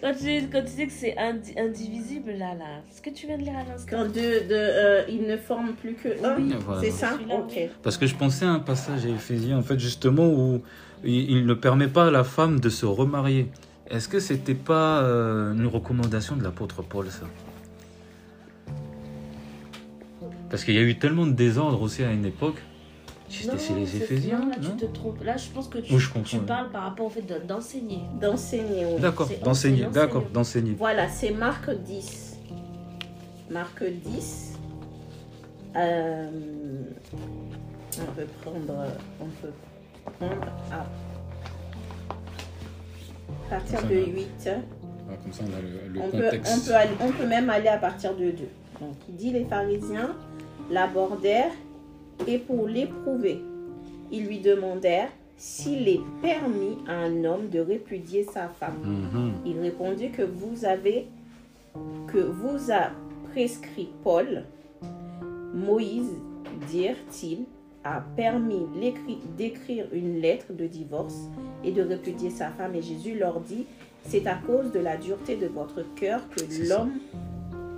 Quand, 0.00 0.12
tu, 0.14 0.48
quand 0.52 0.62
tu 0.64 0.72
dis 0.76 0.86
que 0.86 0.92
c'est 0.92 1.16
indi- 1.16 1.54
indivisible, 1.58 2.32
là, 2.32 2.54
là, 2.54 2.82
ce 2.90 3.00
que 3.00 3.10
tu 3.10 3.26
viens 3.28 3.38
de 3.38 3.42
lire 3.44 3.56
à 3.56 3.62
l'instant. 3.70 3.86
Quand 3.88 4.04
deux, 4.06 4.40
de, 4.40 4.46
euh, 4.50 5.02
ils 5.08 5.22
ne 5.22 5.36
forment 5.36 5.74
plus 5.74 5.94
que 5.94 6.08
un, 6.24 6.36
Oui, 6.36 6.52
Voilà. 6.66 6.80
c'est 6.80 6.90
ça? 6.90 7.16
Parce 7.84 7.96
que 7.98 8.06
je 8.06 8.16
pensais 8.16 8.44
à 8.44 8.50
un 8.50 8.58
passage 8.58 9.06
à 9.06 9.08
Éphésiens, 9.08 9.58
en 9.58 9.62
fait, 9.62 9.78
justement, 9.78 10.26
où 10.28 10.60
il, 11.04 11.30
il 11.30 11.46
ne 11.46 11.54
permet 11.54 11.86
pas 11.88 12.06
à 12.06 12.10
la 12.10 12.24
femme 12.24 12.58
de 12.58 12.68
se 12.68 12.84
remarier. 12.84 13.48
Est-ce 13.88 14.08
que 14.08 14.18
c'était 14.18 14.54
pas 14.54 15.02
euh, 15.02 15.52
une 15.52 15.66
recommandation 15.66 16.34
de 16.36 16.42
l'apôtre 16.42 16.82
Paul, 16.82 17.06
ça? 17.08 17.26
Parce 20.50 20.64
qu'il 20.64 20.74
y 20.74 20.78
a 20.78 20.82
eu 20.82 20.98
tellement 20.98 21.26
de 21.26 21.32
désordre 21.32 21.80
aussi 21.80 22.02
à 22.02 22.10
une 22.10 22.24
époque. 22.26 22.56
Chez 23.32 23.50
les 23.74 23.86
c'est- 23.86 23.96
Éphésiens, 23.96 24.38
non, 24.40 24.48
là, 24.50 24.56
non 24.60 24.70
tu 24.76 24.86
te 24.86 24.92
trompes. 24.92 25.22
Là, 25.24 25.36
je 25.38 25.48
pense 25.48 25.66
que 25.68 25.78
tu, 25.78 25.94
Oui, 25.94 25.98
je 26.00 26.08
comprends, 26.12 26.28
tu 26.28 26.36
oui. 26.36 26.42
parles 26.46 26.70
par 26.70 26.82
rapport 26.82 27.06
au 27.06 27.10
fait 27.10 27.22
de- 27.22 27.38
d'enseigner. 27.46 28.00
D'enseigner, 28.20 28.84
oui. 28.86 29.00
D'accord, 29.00 29.26
c'est 29.28 29.42
d'enseigner, 29.42 29.86
enseigner, 29.86 29.92
d'accord, 29.94 30.16
enseigner. 30.22 30.32
d'enseigner. 30.34 30.74
Voilà, 30.78 31.08
c'est 31.08 31.30
Marc 31.30 31.70
10. 31.70 32.36
Marc 33.50 33.82
10. 33.84 34.58
Euh, 35.76 36.28
on 38.00 38.12
peut 38.14 38.26
prendre, 38.42 38.84
on 39.20 39.24
peut 39.24 39.52
prendre 40.18 40.46
à 40.70 40.86
partir 43.48 43.82
de 43.88 43.94
là. 43.94 44.00
8. 44.06 44.48
Ah, 44.48 45.14
comme 45.22 45.32
ça, 45.32 45.44
on 45.50 45.56
a 45.56 45.60
le, 45.60 45.92
le 45.94 46.00
On 46.00 46.10
peut, 46.10 46.22
contexte. 46.24 46.52
on, 46.54 46.60
peut 46.68 46.74
aller- 46.76 46.90
on 47.00 47.12
peut 47.12 47.26
même 47.26 47.48
aller 47.50 47.68
à 47.68 47.78
partir 47.78 48.14
de 48.14 48.30
2. 48.30 48.48
Donc, 48.80 48.94
il 49.08 49.16
dit 49.16 49.30
les 49.30 49.44
pharisiens 49.44 50.14
l'abordèrent 50.70 51.52
et 52.26 52.38
pour 52.38 52.66
l'éprouver, 52.66 53.42
ils 54.10 54.26
lui 54.26 54.40
demandèrent 54.40 55.10
s'il 55.36 55.88
est 55.88 56.00
permis 56.20 56.78
à 56.86 56.92
un 56.92 57.24
homme 57.24 57.48
de 57.48 57.58
répudier 57.58 58.24
sa 58.24 58.48
femme. 58.48 58.78
Mhm. 58.84 59.32
Il 59.44 59.58
répondit 59.58 60.10
que 60.10 60.22
vous 60.22 60.64
avez 60.64 61.06
que 62.06 62.18
vous 62.18 62.70
a 62.70 62.90
prescrit 63.32 63.88
Paul, 64.04 64.44
Moïse, 65.54 66.12
dirent-ils, 66.68 67.44
a 67.84 68.04
permis 68.14 68.66
d'écrire 69.36 69.86
une 69.92 70.20
lettre 70.20 70.52
de 70.52 70.66
divorce 70.66 71.28
et 71.64 71.72
de 71.72 71.82
répudier 71.82 72.30
sa 72.30 72.50
femme. 72.50 72.74
Et 72.74 72.82
Jésus 72.82 73.18
leur 73.18 73.40
dit, 73.40 73.66
c'est 74.04 74.26
à 74.26 74.34
cause 74.34 74.70
de 74.70 74.78
la 74.78 74.96
dureté 74.96 75.36
de 75.36 75.46
votre 75.46 75.82
cœur 75.94 76.20
que 76.28 76.68
l'homme, 76.68 76.92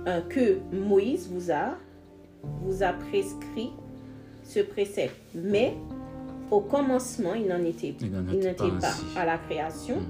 euh, 0.07 0.21
que 0.21 0.59
Moïse 0.71 1.29
vous 1.31 1.51
a, 1.51 1.75
vous 2.61 2.83
a 2.83 2.93
prescrit 2.93 3.71
ce 4.45 4.59
précepte. 4.61 5.15
Mais 5.33 5.73
au 6.51 6.61
commencement, 6.61 7.33
il 7.33 7.47
n'en 7.47 7.63
était, 7.63 7.95
Il 7.99 8.11
n'en 8.11 8.23
il 8.31 8.37
était 8.39 8.49
n'était 8.49 8.79
pas 8.79 8.93
à 9.19 9.25
la 9.25 9.37
création. 9.37 9.97
Mhm. 9.97 10.05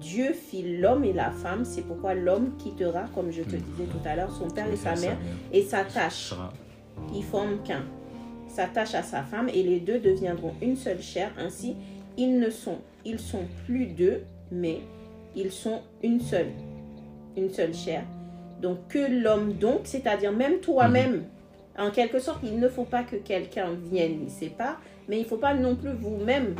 Dieu 0.00 0.32
fit 0.32 0.78
l'homme 0.78 1.04
et 1.04 1.12
la 1.12 1.30
femme, 1.30 1.64
c'est 1.66 1.82
pourquoi 1.82 2.14
l'homme 2.14 2.52
quittera, 2.58 3.04
comme 3.14 3.30
je 3.30 3.42
te 3.42 3.56
Mm. 3.56 3.60
disais 3.60 3.84
tout 3.84 4.08
à 4.08 4.16
l'heure, 4.16 4.30
son 4.32 4.48
père 4.48 4.66
et 4.72 4.76
sa 4.76 4.94
mère 4.96 5.16
et 5.52 5.62
s'attachent. 5.62 6.30
Sera- 6.30 6.52
Ils 7.14 7.22
forment 7.22 7.58
qu'un. 7.64 7.82
S'attachent 8.48 8.94
à 8.94 9.02
sa 9.02 9.22
femme 9.22 9.48
et 9.50 9.62
les 9.62 9.78
deux 9.80 9.98
deviendront 10.00 10.52
une 10.62 10.74
seule 10.76 11.00
chair. 11.02 11.30
Ainsi, 11.38 11.76
ils 12.16 12.38
ne 12.38 12.48
sont, 12.50 12.78
ils 13.04 13.18
sont 13.18 13.44
plus 13.66 13.86
deux, 13.86 14.22
mais 14.50 14.78
ils 15.36 15.52
sont 15.52 15.80
une 16.02 16.20
seule, 16.20 16.48
une 17.36 17.50
seule 17.50 17.74
chair. 17.74 18.02
Donc 18.60 18.78
que 18.88 19.22
l'homme 19.22 19.52
donc, 19.54 19.80
c'est-à-dire 19.84 20.32
même 20.32 20.60
toi-même, 20.60 21.24
En 21.80 21.90
quelque 21.90 22.18
sorte, 22.18 22.40
il 22.44 22.58
ne 22.58 22.68
faut 22.68 22.84
pas 22.84 23.02
que 23.02 23.16
quelqu'un 23.16 23.68
vienne 23.90 24.20
les 24.24 24.30
sépare, 24.30 24.80
mais 25.08 25.16
il 25.18 25.22
ne 25.22 25.28
faut 25.28 25.36
pas 25.38 25.54
non 25.54 25.74
plus 25.76 25.92
vous-même 25.92 26.54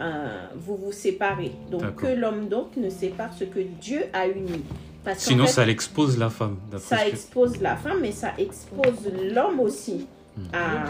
euh, 0.00 0.46
vous 0.56 0.76
vous 0.76 0.92
séparer. 0.92 1.52
Donc 1.70 1.96
que 1.96 2.06
l'homme 2.06 2.48
donc 2.48 2.76
ne 2.76 2.88
sépare 2.90 3.32
ce 3.32 3.44
que 3.44 3.60
Dieu 3.80 4.02
a 4.12 4.26
uni. 4.28 4.62
Parce 5.04 5.20
Sinon, 5.20 5.46
fait, 5.46 5.52
ça 5.52 5.64
l'expose 5.64 6.18
la 6.18 6.28
femme. 6.28 6.56
ça 6.78 6.98
que- 6.98 7.08
expose 7.08 7.60
la 7.60 7.76
femme, 7.76 7.98
mais 8.02 8.12
ça 8.12 8.32
expose 8.38 9.10
l'homme 9.34 9.60
aussi. 9.60 10.06
Hmm. 10.36 10.42
à- 10.52 10.84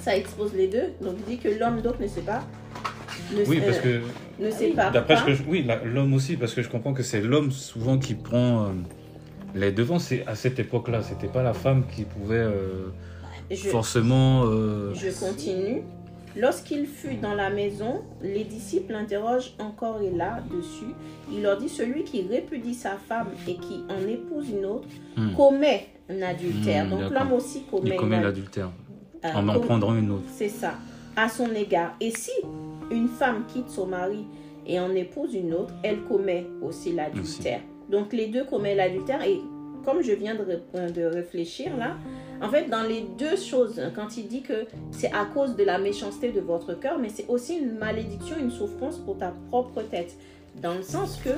ça 0.00 0.16
expose 0.16 0.52
les 0.54 0.68
deux. 0.68 0.92
Donc 1.00 1.14
il 1.20 1.36
dit 1.36 1.38
que 1.38 1.48
l'homme 1.48 1.80
donc 1.80 1.98
ne 2.00 2.06
sépare. 2.06 2.44
Ne, 3.34 3.44
Oui, 3.46 3.60
parce 3.64 3.78
euh, 3.86 4.00
que 4.38 4.42
ne 4.44 4.50
sépare 4.50 4.92
D'après 4.92 5.14
pas. 5.14 5.20
ce 5.20 5.26
que 5.26 5.34
je... 5.34 5.42
Oui, 5.48 5.66
l'homme 5.84 6.12
aussi, 6.12 6.36
parce 6.36 6.52
que 6.52 6.62
je 6.62 6.68
comprends 6.68 6.92
que 6.92 7.02
c'est 7.02 7.22
l'homme 7.22 7.50
souvent 7.52 7.96
qui 7.98 8.14
prend 8.14 8.64
euh, 8.64 8.68
les 9.54 9.72
devants. 9.72 9.98
C'est 9.98 10.26
à 10.26 10.34
cette 10.34 10.58
époque-là, 10.58 11.02
c'était 11.02 11.28
pas 11.28 11.42
la 11.42 11.54
femme 11.54 11.84
qui 11.94 12.04
pouvait 12.04 12.36
euh, 12.36 12.88
Je- 13.50 13.68
forcément. 13.68 14.44
euh, 14.46 14.92
Je 14.94 15.10
continue. 15.18 15.82
Lorsqu'il 16.36 16.86
fut 16.86 17.14
dans 17.14 17.34
la 17.34 17.48
maison, 17.48 18.02
les 18.20 18.42
disciples 18.42 18.92
l'interrogent 18.92 19.54
encore 19.60 20.00
et 20.02 20.10
là 20.10 20.42
dessus. 20.52 20.92
Il 21.32 21.42
leur 21.42 21.56
dit 21.58 21.68
Celui 21.68 22.02
qui 22.02 22.22
répudie 22.28 22.74
sa 22.74 22.96
femme 22.96 23.28
et 23.46 23.54
qui 23.54 23.84
en 23.88 24.08
épouse 24.08 24.50
une 24.50 24.64
autre 24.64 24.88
Hmm. 25.16 25.32
commet 25.36 25.86
un 26.10 26.20
adultère. 26.22 26.86
Hmm, 26.86 26.90
Donc 26.90 27.10
l'homme 27.12 27.32
aussi 27.32 27.62
commet, 27.70 27.90
il 27.90 27.96
commet 27.96 28.20
l'adultère 28.20 28.70
euh, 29.24 29.28
en 29.32 29.48
en 29.48 29.60
prendant 29.60 29.94
une 29.94 30.10
autre. 30.10 30.24
C'est 30.34 30.48
ça, 30.48 30.74
à 31.16 31.28
son 31.28 31.50
égard. 31.54 31.94
Et 32.00 32.10
si 32.10 32.32
une 32.90 33.06
femme 33.08 33.44
quitte 33.46 33.68
son 33.70 33.86
mari 33.86 34.24
et 34.66 34.80
en 34.80 34.92
épouse 34.94 35.34
une 35.34 35.54
autre, 35.54 35.72
elle 35.84 36.00
commet 36.02 36.46
aussi 36.62 36.92
l'adultère. 36.92 37.60
Donc 37.90 38.12
les 38.12 38.26
deux 38.28 38.44
commettent 38.44 38.76
l'adultère 38.76 39.22
et 39.22 39.40
comme 39.84 40.02
je 40.02 40.12
viens 40.12 40.34
de, 40.34 40.42
ré- 40.42 40.90
de 40.92 41.04
réfléchir 41.04 41.76
là, 41.76 41.96
en 42.40 42.48
fait 42.48 42.70
dans 42.70 42.82
les 42.82 43.02
deux 43.18 43.36
choses, 43.36 43.80
quand 43.94 44.16
il 44.16 44.28
dit 44.28 44.40
que 44.42 44.64
c'est 44.90 45.12
à 45.12 45.26
cause 45.26 45.56
de 45.56 45.64
la 45.64 45.78
méchanceté 45.78 46.32
de 46.32 46.40
votre 46.40 46.72
cœur, 46.74 46.98
mais 46.98 47.10
c'est 47.10 47.26
aussi 47.28 47.56
une 47.58 47.76
malédiction, 47.78 48.36
une 48.40 48.50
souffrance 48.50 48.98
pour 48.98 49.18
ta 49.18 49.34
propre 49.50 49.82
tête. 49.82 50.16
Dans 50.62 50.74
le 50.74 50.82
sens 50.82 51.20
que, 51.22 51.30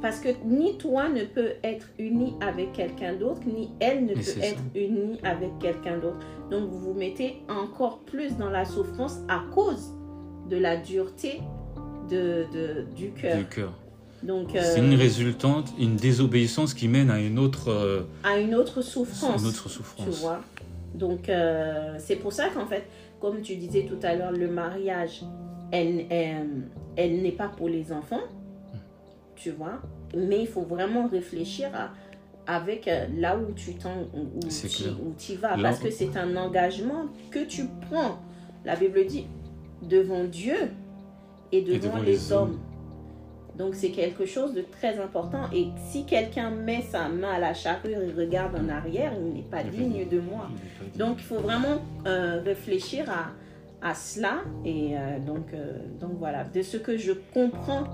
parce 0.00 0.18
que 0.18 0.30
ni 0.44 0.76
toi 0.78 1.08
ne 1.08 1.22
peux 1.24 1.50
être 1.62 1.86
uni 1.98 2.34
avec 2.40 2.72
quelqu'un 2.72 3.12
d'autre, 3.14 3.42
ni 3.46 3.70
elle 3.78 4.04
ne 4.06 4.14
peut 4.14 4.20
ça. 4.22 4.40
être 4.46 4.60
unie 4.74 5.20
avec 5.22 5.50
quelqu'un 5.60 5.98
d'autre. 5.98 6.18
Donc 6.50 6.68
vous 6.70 6.78
vous 6.80 6.94
mettez 6.94 7.36
encore 7.48 8.00
plus 8.00 8.36
dans 8.36 8.50
la 8.50 8.64
souffrance 8.64 9.18
à 9.28 9.42
cause 9.54 9.92
de 10.50 10.56
la 10.56 10.76
dureté 10.76 11.40
de, 12.10 12.46
de- 12.52 12.86
du 12.96 13.10
cœur. 13.12 13.36
Donc 14.22 14.54
euh, 14.54 14.60
C'est 14.62 14.78
une 14.80 14.94
résultante, 14.94 15.72
une 15.78 15.96
désobéissance 15.96 16.74
qui 16.74 16.86
mène 16.88 17.10
à 17.10 17.20
une 17.20 17.38
autre, 17.38 17.70
euh, 17.70 18.02
à 18.22 18.38
une 18.38 18.54
autre 18.54 18.80
souffrance. 18.82 19.40
une 19.42 19.48
autre 19.48 19.64
tu 19.68 19.74
souffrance. 19.74 20.20
vois. 20.20 20.40
Donc 20.94 21.28
euh, 21.28 21.96
c'est 21.98 22.16
pour 22.16 22.32
ça 22.32 22.48
qu'en 22.48 22.66
fait, 22.66 22.84
comme 23.20 23.40
tu 23.42 23.56
disais 23.56 23.84
tout 23.84 23.98
à 24.02 24.14
l'heure, 24.14 24.32
le 24.32 24.48
mariage, 24.48 25.22
elle, 25.72 26.06
elle, 26.10 26.46
elle 26.96 27.22
n'est 27.22 27.32
pas 27.32 27.48
pour 27.48 27.68
les 27.68 27.92
enfants, 27.92 28.20
tu 29.34 29.50
vois. 29.50 29.80
Mais 30.16 30.40
il 30.42 30.46
faut 30.46 30.62
vraiment 30.62 31.08
réfléchir 31.08 31.70
à 31.74 31.90
avec 32.44 32.90
là 33.16 33.38
où 33.38 33.52
tu 33.52 33.74
t'en 33.74 34.02
où, 34.14 34.40
C'est 34.48 34.66
tu 34.68 34.82
tu 35.16 35.34
vas 35.36 35.56
Là- 35.56 35.62
parce 35.70 35.78
que 35.78 35.90
c'est 35.90 36.16
un 36.16 36.36
engagement 36.36 37.06
que 37.30 37.44
tu 37.44 37.66
prends 37.88 38.18
la 38.64 38.74
Bible 38.76 39.06
dit 39.06 39.26
devant 39.88 40.24
Dieu 40.24 40.54
et 41.52 41.62
devant, 41.62 41.78
devant 41.94 41.98
les, 42.02 42.12
les 42.12 42.32
hommes. 42.32 42.50
hommes. 42.50 42.58
Donc 43.56 43.74
c'est 43.74 43.90
quelque 43.90 44.24
chose 44.24 44.54
de 44.54 44.62
très 44.62 44.98
important 44.98 45.42
et 45.52 45.68
si 45.90 46.06
quelqu'un 46.06 46.50
met 46.50 46.82
sa 46.82 47.08
main 47.08 47.32
à 47.32 47.38
la 47.38 47.52
charrue 47.52 47.90
et 47.90 48.12
regarde 48.18 48.56
en 48.56 48.68
arrière, 48.68 49.12
il 49.14 49.34
n'est 49.34 49.42
pas 49.42 49.62
digne 49.62 50.08
de 50.08 50.20
moi. 50.20 50.48
Donc 50.96 51.16
il 51.18 51.24
faut 51.24 51.38
vraiment 51.38 51.82
euh, 52.06 52.40
réfléchir 52.42 53.10
à, 53.10 53.86
à 53.86 53.94
cela 53.94 54.38
et 54.64 54.96
euh, 54.96 55.18
donc, 55.18 55.52
euh, 55.52 55.78
donc 56.00 56.12
voilà, 56.18 56.44
de 56.44 56.62
ce 56.62 56.78
que 56.78 56.96
je 56.96 57.12
comprends 57.34 57.84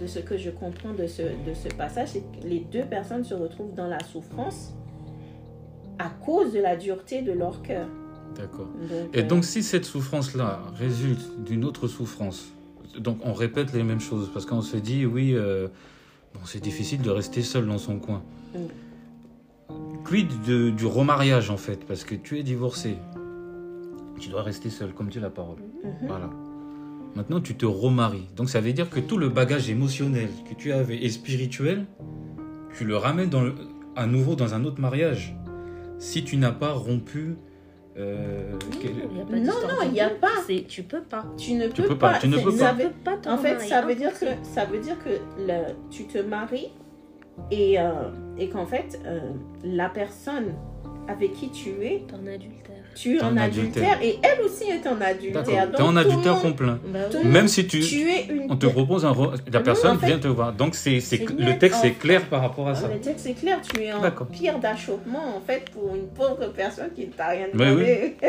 de 0.00 0.06
ce 0.06 0.20
que 0.20 0.38
je 0.38 0.50
comprends 0.50 0.94
de 0.94 1.06
ce, 1.06 1.22
de 1.22 1.52
ce 1.52 1.68
passage, 1.74 2.08
c'est 2.10 2.20
que 2.20 2.46
les 2.46 2.60
deux 2.60 2.84
personnes 2.84 3.24
se 3.24 3.34
retrouvent 3.34 3.74
dans 3.74 3.88
la 3.88 4.02
souffrance 4.02 4.72
à 5.98 6.08
cause 6.24 6.52
de 6.52 6.60
la 6.60 6.76
dureté 6.76 7.20
de 7.20 7.32
leur 7.32 7.60
cœur. 7.60 7.86
D'accord. 8.36 8.68
Et 9.12 9.22
donc, 9.22 9.44
si 9.44 9.62
cette 9.62 9.84
souffrance-là 9.84 10.60
résulte 10.76 11.44
d'une 11.44 11.64
autre 11.64 11.86
souffrance, 11.86 12.53
donc 12.98 13.18
on 13.24 13.32
répète 13.32 13.72
les 13.72 13.82
mêmes 13.82 14.00
choses 14.00 14.30
parce 14.32 14.46
qu'on 14.46 14.62
se 14.62 14.76
dit, 14.76 15.06
oui, 15.06 15.32
euh, 15.34 15.68
bon, 16.34 16.40
c'est 16.44 16.62
difficile 16.62 17.02
de 17.02 17.10
rester 17.10 17.42
seul 17.42 17.66
dans 17.66 17.78
son 17.78 17.98
coin. 17.98 18.22
Quid 20.04 20.28
de- 20.46 20.70
du 20.70 20.86
remariage 20.86 21.50
en 21.50 21.56
fait? 21.56 21.84
Parce 21.86 22.04
que 22.04 22.14
tu 22.14 22.38
es 22.38 22.42
divorcé. 22.42 22.96
Tu 24.20 24.28
dois 24.28 24.42
rester 24.42 24.70
seul, 24.70 24.92
comme 24.92 25.08
dit 25.08 25.20
la 25.20 25.30
parole. 25.30 25.58
mhm. 25.82 26.08
Voilà. 26.08 26.30
Maintenant, 27.16 27.40
tu 27.40 27.54
te 27.54 27.64
remaries. 27.66 28.26
Donc, 28.36 28.50
ça 28.50 28.60
veut 28.60 28.72
dire 28.72 28.90
que 28.90 28.98
tout 29.00 29.16
le 29.18 29.28
bagage 29.28 29.70
émotionnel 29.70 30.28
que 30.48 30.54
tu 30.54 30.72
avais 30.72 30.96
et 31.02 31.08
spirituel, 31.10 31.86
tu 32.76 32.84
le 32.84 32.96
ramènes 32.96 33.30
dans 33.30 33.42
le- 33.42 33.54
à 33.94 34.06
nouveau 34.06 34.34
dans 34.34 34.52
un 34.54 34.64
autre 34.64 34.80
mariage. 34.80 35.36
Si 35.98 36.24
tu 36.24 36.36
n'as 36.36 36.50
pas 36.52 36.72
rompu. 36.72 37.36
Euh, 37.96 38.52
Non, 38.52 39.24
d'histoire 39.38 39.62
non, 39.76 39.82
il 39.88 39.94
y 39.94 40.00
a 40.00 40.10
pas. 40.10 40.28
Tu 40.68 40.82
peux 40.82 41.02
pas. 41.02 41.24
tu 41.36 41.52
ne 41.54 41.68
peux, 41.68 41.84
peux 41.84 41.96
pas, 41.98 42.18
tu 42.18 42.28
ne 42.28 42.38
peux 42.38 42.50
ça 42.50 42.66
pas. 42.68 42.82
veut- 42.82 42.90
pas 43.04 43.18
En 43.32 43.38
fait, 43.38 43.58
ça 43.60 43.82
veut 43.82 43.94
dire 43.94 44.18
que 44.18 44.26
ça 44.42 44.64
veut 44.64 44.78
dire 44.80 44.96
que 45.04 45.10
le- 45.38 45.74
tu 45.90 46.04
te 46.06 46.18
maries 46.18 46.70
et, 47.50 47.78
euh, 47.80 48.10
et 48.38 48.48
qu'en 48.48 48.66
fait 48.66 49.00
euh, 49.06 49.20
la 49.64 49.88
personne 49.88 50.54
avec 51.08 51.32
qui 51.34 51.50
tu 51.50 51.70
es, 51.84 52.02
en 52.12 52.26
adultère. 52.26 52.83
Tu 52.94 53.16
es 53.16 53.22
en 53.22 53.32
en 53.32 53.36
adultère 53.36 53.92
adultère. 53.92 54.02
et 54.02 54.18
elle 54.22 54.40
aussi 54.44 54.64
est 54.70 54.86
en 54.86 55.00
adultère. 55.00 55.66
Donc, 55.66 55.76
T'es 55.76 55.82
en 55.82 55.96
adultère 55.96 56.34
monde- 56.34 56.42
complet. 56.42 56.66
Bah 56.86 56.98
oui. 57.12 57.28
Même 57.28 57.48
si 57.48 57.66
tu, 57.66 57.80
tu 57.80 58.08
es 58.10 58.26
une 58.26 58.50
on 58.50 58.56
te 58.56 58.66
propose 58.66 59.04
un, 59.04 59.12
re- 59.12 59.32
la 59.52 59.58
Non, 59.58 59.64
personne 59.64 59.96
en 59.96 59.98
fait, 60.00 60.06
vient 60.06 60.18
te 60.18 60.28
voir. 60.28 60.52
Donc 60.52 60.74
c'est, 60.74 60.98
le 61.38 61.58
texte 61.58 61.80
en 61.82 61.86
est 61.88 61.98
clair 61.98 62.22
par 62.26 62.40
rapport 62.42 62.68
à 62.68 62.74
ça. 62.74 62.88
Le 62.88 63.00
texte 63.00 63.24
c'est 63.26 63.34
clair, 63.34 63.60
tu 63.62 63.82
es 63.82 63.92
en 63.92 64.00
pire 64.30 64.58
d'achoppement 64.58 65.36
en 65.36 65.40
fait 65.40 65.70
pour 65.70 65.94
une 65.94 66.06
pauvre 66.08 66.52
personne 66.54 66.90
qui 66.94 67.06
ne 67.06 67.12
t'a 67.12 67.28
rien 67.28 67.46
demandé. 67.52 68.16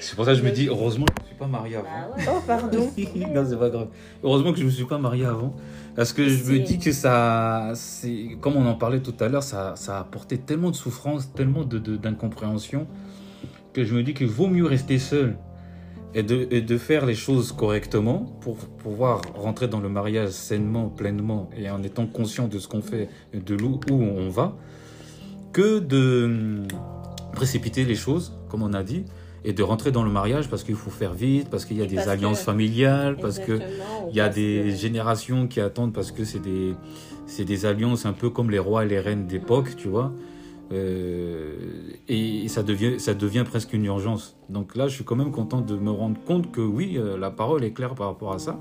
C'est 0.00 0.14
pour 0.16 0.24
ça 0.24 0.32
que 0.32 0.38
je 0.38 0.42
me 0.42 0.50
dis 0.50 0.68
heureusement 0.68 1.04
que 1.06 1.12
je 1.18 1.22
ne 1.22 1.26
suis 1.28 1.36
pas 1.36 1.46
marié 1.46 1.76
avant. 1.76 1.84
Bah 1.84 2.14
ouais. 2.16 2.24
Oh 2.28 2.42
pardon. 2.46 2.78
non, 3.34 3.46
c'est 3.48 3.58
pas 3.58 3.68
grave. 3.70 3.88
Heureusement 4.22 4.52
que 4.52 4.58
je 4.58 4.62
ne 4.62 4.68
me 4.68 4.72
suis 4.72 4.84
pas 4.84 4.98
marié 4.98 5.24
avant. 5.24 5.54
Parce 5.96 6.12
que 6.12 6.28
je 6.28 6.52
me 6.52 6.58
dis 6.58 6.78
que 6.78 6.92
ça, 6.92 7.72
c'est, 7.74 8.36
comme 8.42 8.56
on 8.56 8.66
en 8.66 8.74
parlait 8.74 9.00
tout 9.00 9.14
à 9.18 9.28
l'heure, 9.28 9.42
ça, 9.42 9.74
ça 9.76 9.96
a 9.96 10.00
apporté 10.00 10.36
tellement 10.36 10.70
de 10.70 10.76
souffrance, 10.76 11.32
tellement 11.32 11.64
de, 11.64 11.78
de- 11.78 11.96
d'incompréhension, 11.96 12.86
que 13.72 13.82
je 13.82 13.94
me 13.94 14.02
dis 14.02 14.12
qu'il 14.12 14.26
vaut 14.26 14.48
mieux 14.48 14.66
rester 14.66 14.98
seul 14.98 15.38
et 16.14 16.22
de, 16.22 16.48
et 16.50 16.60
de 16.60 16.78
faire 16.78 17.06
les 17.06 17.14
choses 17.14 17.50
correctement 17.52 18.20
pour 18.42 18.56
pouvoir 18.56 19.22
rentrer 19.34 19.68
dans 19.68 19.80
le 19.80 19.88
mariage 19.88 20.30
sainement, 20.30 20.88
pleinement 20.90 21.48
et 21.56 21.70
en 21.70 21.82
étant 21.82 22.06
conscient 22.06 22.46
de 22.46 22.58
ce 22.58 22.68
qu'on 22.68 22.82
fait 22.82 23.08
et 23.32 23.40
de 23.40 23.56
où 23.62 23.78
on 23.92 24.28
va, 24.28 24.54
que 25.54 25.78
de 25.78 26.24
hum, 26.26 26.68
précipiter 27.32 27.86
les 27.86 27.94
choses, 27.94 28.38
comme 28.50 28.62
on 28.62 28.74
a 28.74 28.82
dit, 28.82 29.04
et 29.48 29.52
de 29.54 29.62
rentrer 29.62 29.92
dans 29.92 30.02
le 30.02 30.10
mariage 30.10 30.50
parce 30.50 30.62
qu'il 30.64 30.74
faut 30.74 30.90
faire 30.90 31.14
vite, 31.14 31.48
parce 31.48 31.64
qu'il 31.64 31.76
y 31.78 31.80
a 31.80 31.84
Et 31.84 31.86
des 31.86 31.96
que- 31.96 32.08
alliances 32.08 32.40
familiales, 32.40 33.16
parce 33.16 33.38
que 33.38 33.52
Exactement, 33.52 34.08
il 34.10 34.16
y 34.16 34.20
a 34.20 34.28
des 34.28 34.62
que- 34.64 34.70
générations 34.76 35.46
qui 35.46 35.60
attendent 35.60 35.92
parce 35.94 36.10
que 36.12 36.24
c'est 36.24 36.40
des, 36.40 36.74
des 37.44 37.64
alliances 37.66 38.04
un 38.06 38.12
peu 38.12 38.28
comme 38.28 38.50
les 38.50 38.58
rois 38.58 38.84
et 38.84 38.88
les 38.88 38.98
reines 39.00 39.26
d'époque, 39.26 39.74
tu 39.76 39.88
vois. 39.88 40.12
Euh, 40.72 41.54
et 42.08 42.48
ça 42.48 42.62
devient, 42.64 42.98
ça 42.98 43.14
devient 43.14 43.44
presque 43.46 43.72
une 43.72 43.84
urgence. 43.84 44.36
Donc 44.48 44.74
là, 44.74 44.88
je 44.88 44.94
suis 44.96 45.04
quand 45.04 45.16
même 45.16 45.30
content 45.30 45.60
de 45.60 45.76
me 45.76 45.90
rendre 45.92 46.18
compte 46.24 46.50
que 46.50 46.60
oui, 46.60 46.96
euh, 46.98 47.16
la 47.16 47.30
parole 47.30 47.62
est 47.64 47.70
claire 47.72 47.94
par 47.94 48.08
rapport 48.08 48.32
à 48.32 48.38
ça. 48.40 48.58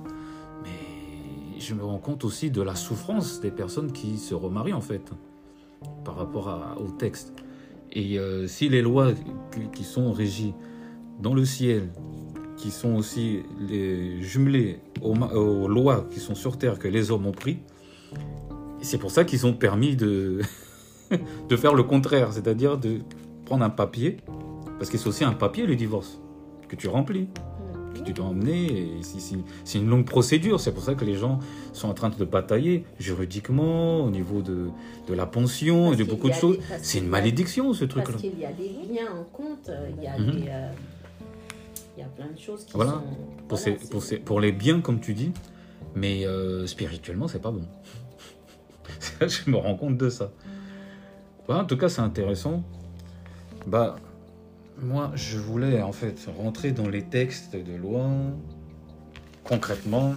Mais 0.64 1.60
je 1.60 1.74
me 1.74 1.84
rends 1.84 1.98
compte 1.98 2.24
aussi 2.24 2.52
de 2.52 2.62
la 2.62 2.76
souffrance 2.76 3.42
des 3.42 3.52
personnes 3.52 3.92
qui 3.92 4.18
se 4.18 4.36
remarient 4.36 4.74
en 4.74 4.82
fait, 4.82 5.12
par 6.04 6.16
rapport 6.16 6.48
à- 6.50 6.78
au 6.80 6.92
texte. 6.92 7.34
Et 7.92 8.20
euh, 8.20 8.46
si 8.48 8.70
les 8.70 8.82
lois 8.84 9.12
qui 9.74 9.84
sont 9.84 10.12
régies 10.12 10.54
dans 11.20 11.34
le 11.34 11.46
ciel 11.46 11.90
qui 12.58 12.72
sont 12.72 12.96
aussi 12.96 13.42
les 13.70 14.22
jumelés 14.22 14.80
aux, 15.02 15.68
lois 15.68 16.08
qui 16.12 16.20
sont 16.20 16.36
sur 16.36 16.58
terre 16.58 16.80
que 16.80 16.88
les 16.88 17.12
hommes 17.12 17.26
ont 17.28 17.32
pris, 17.32 17.58
c'est 18.82 18.98
pour 18.98 19.12
ça 19.12 19.24
qu'ils 19.26 19.46
ont 19.46 19.54
permis 19.54 19.96
de, 19.96 20.42
de 21.50 21.56
faire 21.58 21.74
le 21.74 21.84
contraire, 21.84 22.32
c'est-à-dire 22.32 22.78
de 22.78 23.00
prendre 23.46 23.64
un 23.64 23.70
papier, 23.70 24.18
parce 24.78 24.90
que 24.90 24.98
c'est 24.98 25.08
aussi 25.08 25.24
un 25.24 25.34
papier 25.34 25.66
le 25.66 25.76
divorce, 25.76 26.20
que 26.68 26.76
tu 26.76 26.88
remplis, 26.88 27.28
que 27.94 28.00
tu 28.02 28.14
dois 28.14 28.26
emmener, 28.26 28.92
c'est- 29.02 29.78
une 29.80 29.90
longue 29.90 30.06
procédure, 30.06 30.60
c'est 30.60 30.72
pour 30.74 30.84
ça 30.84 30.96
que 30.96 31.06
les 31.06 31.16
gens 31.16 31.40
sont 31.74 31.88
en 31.90 31.94
train 31.94 32.10
de 32.10 32.26
batailler 32.26 32.86
juridiquement, 33.00 34.04
au 34.04 34.10
niveau 34.12 34.42
de, 34.42 34.68
de 35.08 35.14
la 35.14 35.26
pension 35.26 35.90
Parce 35.90 36.00
et 36.00 36.04
de 36.04 36.10
beaucoup 36.10 36.28
de 36.30 36.34
a 36.34 36.38
choses. 36.40 36.58
parce 36.70 36.84
C'est 36.84 37.00
une 37.00 37.08
malédiction 37.08 37.74
ce 37.74 37.86
Parce 37.86 38.06
truc-là. 38.06 38.20
qu'il 38.22 38.40
y 38.40 38.46
a 38.46 38.52
des 38.52 38.70
liens 38.94 39.08
en 39.20 39.24
compte, 39.24 39.70
euh, 39.70 39.90
il 39.98 40.04
y 40.04 40.08
a 40.08 40.18
Mhm. 40.18 40.32
des, 40.32 40.48
euh, 40.50 40.70
il 41.98 42.02
y 42.02 42.04
a 42.04 42.08
plein 42.10 42.28
de 42.28 42.38
choses 42.38 42.66
qui 42.66 42.74
Voilà. 42.74 42.92
sont. 42.92 43.02
pour, 43.48 43.58
voilà, 43.58 43.78
ces- 43.80 43.90
pour, 43.90 44.04
ces- 44.04 44.18
pour 44.18 44.40
les 44.40 44.52
biens, 44.52 44.82
comme 44.82 45.00
tu 45.00 45.14
dis, 45.14 45.32
mais 45.96 46.26
euh, 46.26 46.66
spirituellement, 46.68 47.28
c'est 47.28 47.42
pas 47.42 47.52
bon. 47.52 47.66
je 49.22 49.50
me 49.50 49.58
rends 49.58 49.76
compte 49.76 49.98
de 49.98 50.10
ça. 50.10 50.32
En 51.48 51.64
tout 51.66 51.78
cas, 51.78 51.90
c'est 51.90 52.02
intéressant. 52.02 52.64
Bah, 53.68 53.96
moi, 54.82 55.12
je 55.16 55.38
voulais 55.38 55.82
en 55.82 55.92
fait 55.92 56.28
rentrer 56.38 56.72
dans 56.72 56.88
les 56.90 57.04
textes 57.04 57.56
de 57.56 57.76
loi 57.76 58.06
concrètement. 59.44 60.16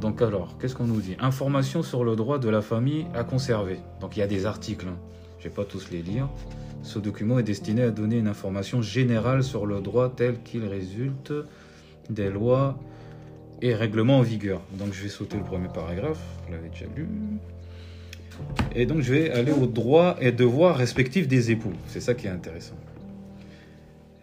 Donc 0.00 0.20
alors, 0.20 0.58
qu'est-ce 0.58 0.74
qu'on 0.74 0.86
nous 0.86 1.00
dit? 1.00 1.16
Information 1.18 1.82
sur 1.82 2.04
le 2.04 2.14
droit 2.16 2.38
de 2.38 2.48
la 2.48 2.60
famille 2.60 3.06
à 3.14 3.24
conserver. 3.24 3.80
Donc 4.00 4.16
il 4.16 4.20
y 4.20 4.22
a 4.22 4.26
des 4.26 4.44
articles, 4.44 4.86
hein. 4.86 4.96
je 5.38 5.44
vais 5.44 5.54
pas 5.54 5.64
tous 5.64 5.90
les 5.90 6.02
lire. 6.02 6.28
Ce 6.82 6.98
document 6.98 7.38
est 7.38 7.42
destiné 7.42 7.82
à 7.82 7.90
donner 7.90 8.18
une 8.18 8.28
information 8.28 8.82
générale 8.82 9.42
sur 9.42 9.66
le 9.66 9.80
droit 9.80 10.12
tel 10.14 10.40
qu'il 10.42 10.64
résulte 10.64 11.32
des 12.08 12.30
lois 12.30 12.78
et 13.60 13.74
règlements 13.74 14.18
en 14.18 14.22
vigueur. 14.22 14.62
Donc 14.78 14.92
je 14.92 15.02
vais 15.02 15.08
sauter 15.08 15.36
le 15.36 15.44
premier 15.44 15.68
paragraphe, 15.68 16.20
vous 16.46 16.52
l'avez 16.52 16.68
déjà 16.68 16.86
lu. 16.96 17.06
Et 18.74 18.86
donc 18.86 19.00
je 19.00 19.12
vais 19.12 19.30
aller 19.30 19.52
aux 19.52 19.66
droits 19.66 20.16
et 20.20 20.32
devoirs 20.32 20.76
respectifs 20.76 21.28
des 21.28 21.50
époux. 21.50 21.72
C'est 21.86 22.00
ça 22.00 22.14
qui 22.14 22.26
est 22.26 22.30
intéressant. 22.30 22.76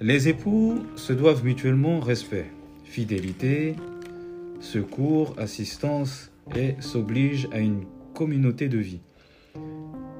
Les 0.01 0.27
époux 0.27 0.85
se 0.95 1.13
doivent 1.13 1.43
mutuellement 1.43 1.99
respect, 1.99 2.45
fidélité, 2.83 3.75
secours, 4.59 5.35
assistance 5.37 6.31
et 6.55 6.75
s'obligent 6.79 7.47
à 7.51 7.59
une 7.59 7.83
communauté 8.13 8.67
de 8.67 8.77
vie. 8.77 9.01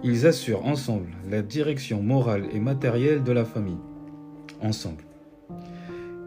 Ils 0.03 0.27
assurent 0.27 0.65
ensemble 0.65 1.09
la 1.29 1.41
direction 1.41 2.01
morale 2.01 2.47
et 2.51 2.59
matérielle 2.59 3.23
de 3.23 3.31
la 3.31 3.45
famille. 3.45 3.79
Ensemble. 4.61 5.03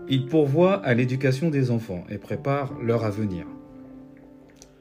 Ils 0.09 0.27
pourvoient 0.27 0.85
à 0.85 0.95
l'éducation 0.95 1.51
des 1.51 1.71
enfants 1.71 2.05
et 2.09 2.19
préparent 2.19 2.73
leur 2.83 3.05
avenir. 3.05 3.47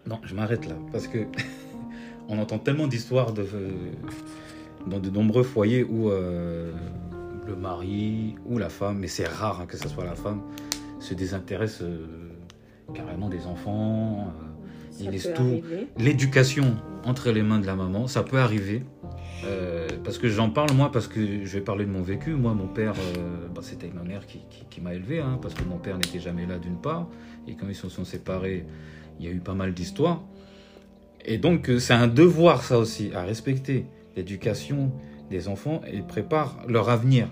Non, 0.06 0.20
je 0.24 0.34
m'arrête 0.36 0.66
là 0.66 0.76
parce 0.92 1.08
que 1.08 1.20
on 2.30 2.40
entend 2.40 2.60
tellement 2.60 2.88
d'histoires 2.88 3.34
de, 3.34 3.46
dans 4.88 5.00
de 5.00 5.10
nombreux 5.10 5.44
foyers 5.44 5.84
où 5.84 6.10
euh, 6.10 6.72
le 7.46 7.56
mari 7.56 8.36
ou 8.46 8.58
la 8.58 8.70
femme, 8.70 9.00
mais 9.00 9.08
c'est 9.08 9.28
rare 9.28 9.62
hein, 9.62 9.66
que 9.66 9.78
ce 9.78 9.88
soit 9.90 10.06
la 10.06 10.16
femme, 10.16 10.42
se 11.00 11.14
désintéresse 11.14 11.82
euh, 11.82 12.06
carrément 12.94 13.30
des 13.30 13.46
enfants. 13.48 14.28
euh, 14.42 14.47
il 15.00 15.10
laisse 15.12 15.30
tout. 15.36 15.62
L'éducation 15.98 16.76
entre 17.06 17.32
les 17.32 17.44
mains 17.44 17.60
de 17.60 17.66
la 17.66 17.76
maman, 17.76 18.08
ça 18.08 18.24
peut 18.24 18.38
arriver. 18.40 18.84
Euh, 19.46 19.88
parce 20.04 20.18
que 20.18 20.28
j'en 20.30 20.50
parle 20.50 20.72
moi, 20.74 20.92
parce 20.92 21.08
que 21.08 21.20
je 21.46 21.54
vais 21.54 21.62
parler 21.62 21.86
de 21.86 21.92
mon 21.92 22.02
vécu. 22.02 22.32
Moi, 22.32 22.54
mon 22.54 22.68
père, 22.68 22.94
euh, 23.18 23.48
bah, 23.54 23.62
c'était 23.64 23.90
ma 23.94 24.02
mère 24.04 24.26
qui, 24.26 24.40
qui- 24.50 24.66
qui 24.70 24.82
m'a 24.82 24.94
élevé, 24.96 25.20
hein, 25.20 25.38
parce 25.42 25.54
que 25.54 25.64
mon 25.64 25.78
père 25.78 25.96
n'était 25.98 26.20
jamais 26.20 26.46
là 26.46 26.58
d'une 26.58 26.78
part. 26.82 27.08
Et 27.48 27.54
quand 27.56 27.68
ils 27.70 27.76
se 27.76 27.88
sont 27.88 28.04
séparés, 28.04 28.66
il 29.20 29.26
y 29.26 29.30
a 29.30 29.32
eu 29.32 29.40
pas 29.40 29.54
mal 29.54 29.74
d'histoires. 29.74 30.22
Et 31.24 31.38
donc, 31.38 31.70
euh, 31.70 31.80
c'est 31.80 31.94
un 31.94 32.08
devoir, 32.08 32.64
ça 32.64 32.80
aussi, 32.80 33.12
à 33.14 33.24
respecter 33.24 33.86
l'éducation 34.16 34.92
des 35.30 35.48
enfants 35.48 35.82
et 35.92 36.02
prépare 36.02 36.58
leur 36.68 36.90
avenir. 36.90 37.30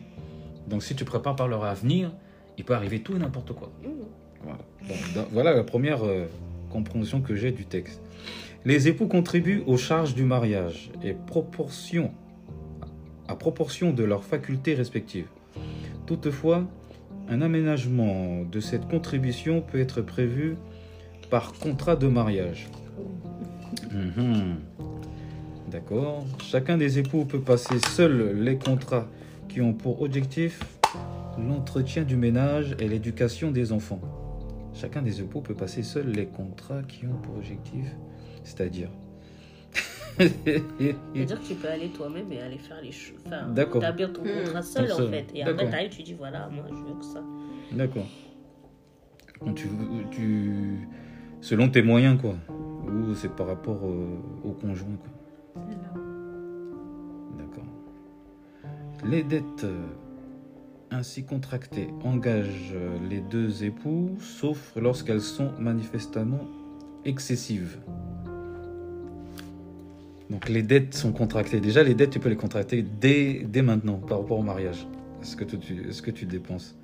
Donc, 0.68 0.84
si 0.84 0.96
tu 0.96 1.06
prépares 1.06 1.36
par 1.36 1.48
leur 1.48 1.64
avenir, 1.66 2.12
il 2.58 2.66
peut 2.66 2.76
arriver 2.76 3.00
tout 3.02 3.16
et 3.16 3.20
n'importe 3.20 3.54
quoi. 3.54 3.72
Mmh. 3.84 3.88
Voilà, 4.44 4.60
Bon, 5.16 5.26
voilà 5.32 5.54
la 5.56 5.64
première 5.64 6.04
euh, 6.06 6.26
compréhension 6.70 7.22
que 7.22 7.36
j'ai 7.36 7.52
du 7.52 7.66
texte. 7.66 8.02
Les 8.66 8.88
époux 8.88 9.08
contribuent 9.08 9.64
aux 9.68 9.78
charges 9.78 10.16
du 10.16 10.24
mariage 10.24 10.92
et 11.04 11.14
proportion, 11.14 12.12
à 13.28 13.36
proportion 13.36 13.92
de 13.92 14.04
leurs 14.04 14.24
facultés 14.24 14.74
respectives. 14.74 15.28
Toutefois, 16.06 16.68
un 17.30 17.42
aménagement 17.42 18.44
de 18.44 18.60
cette 18.60 18.88
contribution 18.88 19.62
peut 19.62 19.80
être 19.80 20.02
prévu 20.02 20.58
par 21.30 21.54
contrat 21.54 21.96
de 21.96 22.08
mariage. 22.08 22.68
Mhm. 23.92 24.56
D'accord. 25.72 26.26
Chacun 26.44 26.78
des 26.78 27.00
époux 27.00 27.26
peut 27.26 27.40
passer 27.40 27.80
seul 27.90 28.40
les 28.40 28.58
contrats 28.58 29.08
qui 29.50 29.62
ont 29.62 29.74
pour 29.74 30.02
objectif 30.02 30.60
l'entretien 31.38 32.04
du 32.04 32.16
ménage 32.16 32.76
et 32.80 32.88
l'éducation 32.88 33.52
des 33.52 33.72
enfants. 33.72 34.00
Chacun 34.76 35.02
des 35.02 35.22
époux 35.22 35.42
peut 35.42 35.54
passer 35.56 35.84
seul 35.84 36.10
les 36.10 36.26
contrats 36.28 36.84
qui 36.84 37.08
ont 37.08 37.18
pour 37.24 37.38
objectif, 37.38 37.86
c'est-à-dire. 38.44 38.90
C'est-à-dire 40.18 41.42
que 41.42 41.46
tu 41.48 41.56
peux 41.56 41.68
aller 41.70 41.90
toi-même 41.90 42.32
et 42.32 42.40
aller 42.42 42.58
faire 42.58 42.82
les 42.82 42.92
choses. 42.92 43.20
Enfin, 43.26 43.48
D'accord. 43.50 43.82
établir 43.84 44.14
ton 44.14 44.22
Mmh. 44.24 44.44
contrat 44.46 44.62
seul, 44.62 44.88
Seul. 44.90 45.08
en 45.08 45.10
fait. 45.10 45.26
Et 45.34 45.44
après, 45.44 45.70
t'arrives, 45.70 45.90
tu 45.90 46.04
dis 46.04 46.14
voilà, 46.14 46.48
moi, 46.50 46.64
je 46.70 46.76
veux 46.76 46.98
que 47.00 47.06
ça. 47.06 47.22
D'accord. 47.74 48.06
Tu, 49.56 49.68
tu, 50.12 50.88
selon 51.42 51.70
tes 51.70 51.82
moyens, 51.82 52.20
quoi. 52.20 52.36
Ou 52.50 53.14
c'est 53.16 53.30
par 53.36 53.48
rapport 53.48 53.80
euh, 53.86 54.08
au 54.46 54.52
conjoint, 54.52 54.96
quoi. 54.98 55.64
D'accord. 57.38 57.66
Les 59.06 59.24
dettes 59.24 59.64
euh, 59.66 59.86
ainsi 60.96 61.24
contractées 61.24 61.90
engagent 62.04 62.74
euh, 62.74 62.98
les 63.10 63.20
deux 63.20 63.64
époux, 63.64 64.18
sauf 64.20 64.74
lorsqu'elles 64.76 65.22
sont 65.22 65.52
manifestement 65.60 66.48
excessives. 67.04 67.78
Donc 70.30 70.50
les 70.50 70.64
dettes 70.64 70.96
sont 70.96 71.12
contractées. 71.12 71.60
Déjà, 71.60 71.84
les 71.84 71.94
dettes, 71.94 72.10
tu 72.10 72.20
peux 72.20 72.30
les 72.30 72.36
contracter 72.36 72.82
dès, 72.82 73.46
maintenant 73.62 73.98
par 73.98 74.20
rapport 74.20 74.40
au 74.40 74.44
mariage. 74.44 74.88
Est-ce 75.22 75.36
que 76.02 76.12
tu, 76.12 76.26
dépenses? 76.26 76.76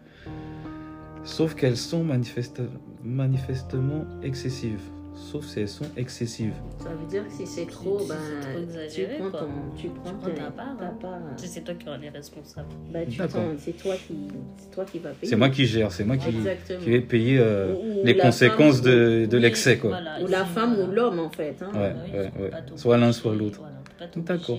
Sauf 1.24 1.56
qu'elles 1.56 1.78
sont 1.78 2.04
manifeste- 2.04 2.62
manifestement 3.04 4.06
excessives. 4.24 4.82
Sauf 5.14 5.46
si 5.46 5.60
elles 5.60 5.68
sont 5.68 5.86
excessives. 5.98 6.54
Ça 6.80 6.90
veut 6.90 7.06
dire 7.08 7.26
que 7.28 7.32
si 7.34 7.46
c'est 7.46 7.66
trop, 7.66 8.00
Si 8.00 8.08
c'est 8.08 8.14
trop 8.40 8.58
tu 8.58 8.64
exagéré, 8.64 9.18
prends, 9.20 9.32
ton, 9.40 9.48
tu 9.78 9.88
prends, 9.90 10.14
prends 10.14 10.28
tes- 10.30 10.34
ta 10.36 10.52
part, 10.52 10.78
ta 10.78 10.86
hein. 10.86 10.98
part, 11.02 11.14
hein. 11.14 11.36
Tu 11.38 11.48
C'est 11.48 11.62
toi 11.62 11.74
qui 11.76 11.90
en 11.90 12.02
es 12.02 12.10
responsable. 12.10 12.68
Tu 13.10 13.18
prends- 13.18 13.28
c'est 13.58 13.72
toi 13.78 13.96
qui, 13.96 14.28
c'est 14.58 14.72
toi 14.72 14.86
qui 14.86 15.00
vas 15.00 15.10
payer. 15.12 15.30
C'est 15.30 15.36
moi 15.36 15.50
qui 15.50 15.66
gère, 15.66 15.92
c'est 15.92 16.04
moi 16.06 16.18
qui, 16.18 16.30
qui 16.32 16.90
vais 16.90 17.02
payer 17.02 17.40
euh, 17.40 17.74
Ou- 17.76 18.02
ou 18.02 18.06
les 18.06 18.18
conséquences 18.18 18.78
femme, 18.78 18.86
de, 18.86 19.26
de 19.30 19.36
Oui, 19.38 19.42
l'excès. 19.42 19.78
quoi. 19.78 19.90
voilà, 19.92 20.22
Ou 20.24 20.28
la 20.28 20.46
femme 20.46 20.76
voilà. 20.76 20.90
ou 20.90 20.92
l'homme 20.94 21.20
en 21.20 21.30
fait. 21.30 21.56
Hein. 21.62 21.72
Ouais. 21.74 21.94
Bah 21.94 22.00
oui, 22.06 22.18
ouais, 22.20 22.32
faut 22.36 22.44
ouais. 22.44 22.50
pas 22.50 22.58
t'obliger, 22.62 22.78
Soit 22.82 22.98
l'un, 22.98 23.12
soit 23.12 23.36
l'autre. 23.36 23.60
Voilà, 23.60 24.12
D'accord. 24.16 24.58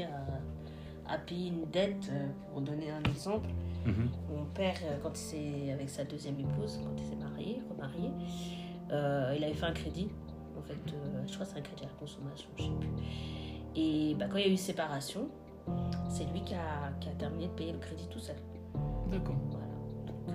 à, 1.08 1.14
à 1.14 1.18
payer 1.18 1.48
une 1.48 1.70
dette. 1.72 1.96
euh, 2.10 2.26
Pour 2.52 2.60
donner 2.60 2.88
un 2.90 3.10
exemple, 3.10 3.48
Mhm. 3.86 4.08
mon 4.30 4.44
père, 4.54 4.74
euh, 4.84 4.96
quand 5.02 5.10
il 5.14 5.16
s'est 5.18 5.72
avec 5.72 5.88
sa 5.88 6.04
deuxième 6.04 6.38
épouse, 6.38 6.78
quand 6.84 6.94
il 6.98 7.04
s'est 7.04 7.16
marié, 7.24 7.60
remarié, 7.70 8.10
euh, 8.92 9.34
il 9.36 9.42
avait 9.42 9.54
fait 9.54 9.66
un 9.66 9.72
crédit. 9.72 10.08
En 10.62 10.66
fait, 10.68 10.92
euh, 10.94 11.22
je 11.26 11.32
crois 11.34 11.46
que 11.46 11.52
c'est 11.52 11.58
un 11.58 11.62
crédit 11.62 11.84
à 11.84 11.88
la 11.88 11.92
consommation, 11.94 12.48
je 12.56 12.62
sais 12.62 12.68
plus. 12.70 12.88
Et 13.74 14.14
bah, 14.14 14.26
quand 14.30 14.36
il 14.38 14.46
y 14.46 14.50
a 14.50 14.52
eu 14.52 14.56
séparation, 14.56 15.28
c'est 16.08 16.24
lui 16.32 16.42
qui 16.42 16.54
a, 16.54 16.90
qui 17.00 17.08
a 17.08 17.12
terminé 17.12 17.46
de 17.48 17.52
payer 17.52 17.72
le 17.72 17.78
crédit 17.78 18.06
tout 18.08 18.18
seul. 18.18 18.36
D'accord. 19.10 19.34
Voilà. 19.50 19.66
Donc, 20.06 20.16
euh, 20.28 20.32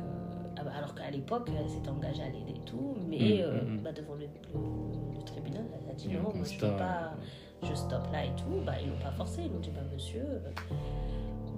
ah 0.60 0.64
bah, 0.64 0.72
alors 0.78 0.94
qu'à 0.96 1.10
l'époque, 1.12 1.50
elle 1.58 1.70
s'était 1.70 1.90
engagée 1.90 2.24
à 2.24 2.30
l'aider 2.30 2.54
et 2.56 2.66
tout, 2.66 2.96
mais 3.08 3.18
Mm, 3.18 3.42
euh, 3.42 3.62
mm, 3.64 3.76
mm. 3.76 3.82
bah, 3.84 3.92
devant 3.92 4.16
le, 4.16 4.22
le- 4.26 5.18
le 5.18 5.24
tribunal, 5.24 5.66
elle 5.84 5.90
a 5.92 5.94
dit 5.94 6.08
non, 6.10 6.24
moi 6.34 6.44
je 6.46 6.60
peux 6.60 6.76
pas, 6.78 7.14
je 7.64 7.74
stoppe 7.74 8.12
là 8.12 8.26
et 8.26 8.32
tout. 8.38 8.62
Bah, 8.66 8.74
ils 8.82 8.90
l'ont 8.90 9.00
pas 9.00 9.12
forcé, 9.12 9.44
ils 9.46 9.52
l'ont 9.52 9.60
dit 9.60 9.72
bah 9.72 9.82
monsieur, 9.94 10.24
euh, 10.26 10.52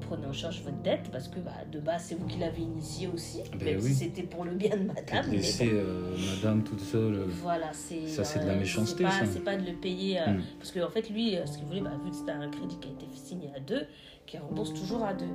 prenez 0.09 0.25
en 0.27 0.33
charge 0.33 0.61
votre 0.63 0.81
dette 0.81 1.09
parce 1.11 1.27
que 1.27 1.39
bah, 1.39 1.51
de 1.71 1.79
base 1.79 2.03
c'est 2.05 2.15
vous 2.15 2.25
qui 2.25 2.37
l'avez 2.39 2.61
initié 2.61 3.07
aussi, 3.07 3.41
Ben 3.57 3.63
même 3.65 3.75
oui. 3.77 3.89
si 3.89 3.93
c'était 3.95 4.23
pour 4.23 4.43
le 4.45 4.51
bien 4.55 4.75
de 4.75 4.83
madame. 4.83 5.25
Mais 5.29 5.37
laisser 5.37 5.65
bon. 5.69 5.75
euh, 5.75 6.15
madame 6.35 6.63
toute 6.63 6.79
seule. 6.81 7.13
euh, 7.15 7.25
Voilà, 7.41 7.71
c'est. 7.73 8.07
Ça, 8.07 8.23
c'est 8.23 8.39
de 8.39 8.45
la 8.47 8.53
euh, 8.53 8.59
méchanceté, 8.59 9.05
c'est 9.31 9.43
pas- 9.43 9.55
de 9.57 9.65
le 9.65 9.73
payer. 9.73 10.19
euh, 10.21 10.27
Mm. 10.33 10.41
Parce 10.57 10.71
qu'en 10.71 10.89
fait, 10.89 11.09
lui, 11.09 11.35
ce 11.45 11.57
qu'il 11.57 11.65
voulait, 11.67 11.81
bah, 11.81 11.91
vu 12.03 12.09
que 12.11 12.15
c'était 12.15 12.31
un 12.31 12.49
crédit 12.49 12.77
qui 12.79 12.87
a 12.89 12.91
été 12.91 13.05
signé 13.15 13.49
à 13.55 13.59
deux, 13.59 13.83
qui 14.25 14.37
rembourse 14.37 14.73
toujours 14.73 15.03
à 15.03 15.13
deux. 15.13 15.25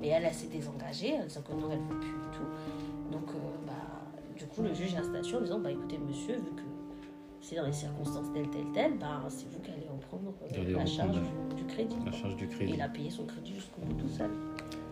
Mais 0.00 0.08
elle, 0.08 0.24
elle 0.24 0.34
s'est 0.34 0.48
désengagée, 0.48 1.14
en 1.20 1.24
disant 1.24 1.42
que 1.42 1.52
non, 1.52 1.68
elle 1.72 1.78
ne 1.78 1.88
veut 1.94 2.00
plus 2.00 2.10
tout. 2.32 3.12
Donc, 3.12 3.26
bah, 3.66 3.72
du 4.36 4.44
coup, 4.46 4.62
le 4.62 4.74
juge 4.74 4.94
a 4.96 5.02
statué 5.02 5.36
en 5.36 5.40
disant 5.42 5.58
bah, 5.60 5.70
écoutez, 5.70 5.98
monsieur, 5.98 6.34
vu 6.34 6.50
que 6.56 6.62
c'est 7.42 7.56
dans 7.56 7.66
les 7.66 7.72
circonstances 7.72 8.32
telles, 8.32 8.48
telles, 8.50 8.72
telles, 8.72 8.98
bah, 8.98 9.20
c'est 9.28 9.46
vous 9.50 9.58
qui 9.60 9.70
allez 9.72 9.88
en 9.92 9.98
prendre 9.98 10.32
euh, 10.42 10.60
allez 10.62 10.72
la 10.72 10.86
charge 10.86 11.16
du, 11.56 11.64
crédit. 11.64 11.96
la 12.04 12.10
quoi. 12.10 12.20
charge 12.20 12.36
du 12.36 12.44
Et 12.44 12.48
crédit. 12.48 12.72
il 12.76 12.80
a 12.80 12.88
payé 12.88 13.10
son 13.10 13.24
crédit 13.26 13.54
jusqu'au 13.54 13.80
bout 13.82 13.94
tout 14.00 14.08
seul. 14.08 14.30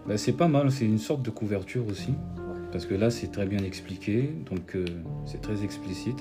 Bah, 0.06 0.18
c'est 0.18 0.32
pas 0.32 0.48
mal, 0.48 0.70
c'est 0.72 0.84
une 0.84 0.98
sorte 0.98 1.22
de 1.22 1.30
couverture 1.30 1.86
aussi. 1.88 2.10
Ouais. 2.10 2.60
Parce 2.72 2.86
que 2.86 2.94
là, 2.94 3.10
c'est 3.10 3.28
très 3.28 3.46
bien 3.46 3.62
expliqué, 3.62 4.34
donc 4.50 4.74
euh, 4.74 4.84
c'est 5.26 5.40
très 5.40 5.62
explicite. 5.64 6.18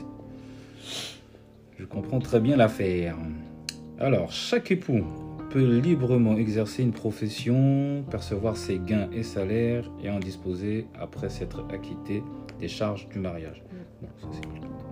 Je 1.78 1.86
comprends 1.86 2.20
très 2.20 2.40
bien 2.40 2.58
l'affaire. 2.58 3.18
Alors, 4.00 4.32
chaque 4.32 4.72
époux 4.72 5.04
peut 5.50 5.80
librement 5.80 6.38
exercer 6.38 6.84
une 6.84 6.92
profession, 6.92 8.04
percevoir 8.12 8.56
ses 8.56 8.78
gains 8.80 9.10
et 9.12 9.24
salaires 9.24 9.90
et 10.04 10.10
en 10.10 10.20
disposer 10.20 10.86
après 11.00 11.30
s'être 11.30 11.66
acquitté 11.74 12.22
des 12.60 12.68
charges 12.68 13.08
du 13.10 13.20
mariage. 13.20 13.64
Bon, 14.02 14.08
ça, 14.22 14.28
c'est. 14.32 14.89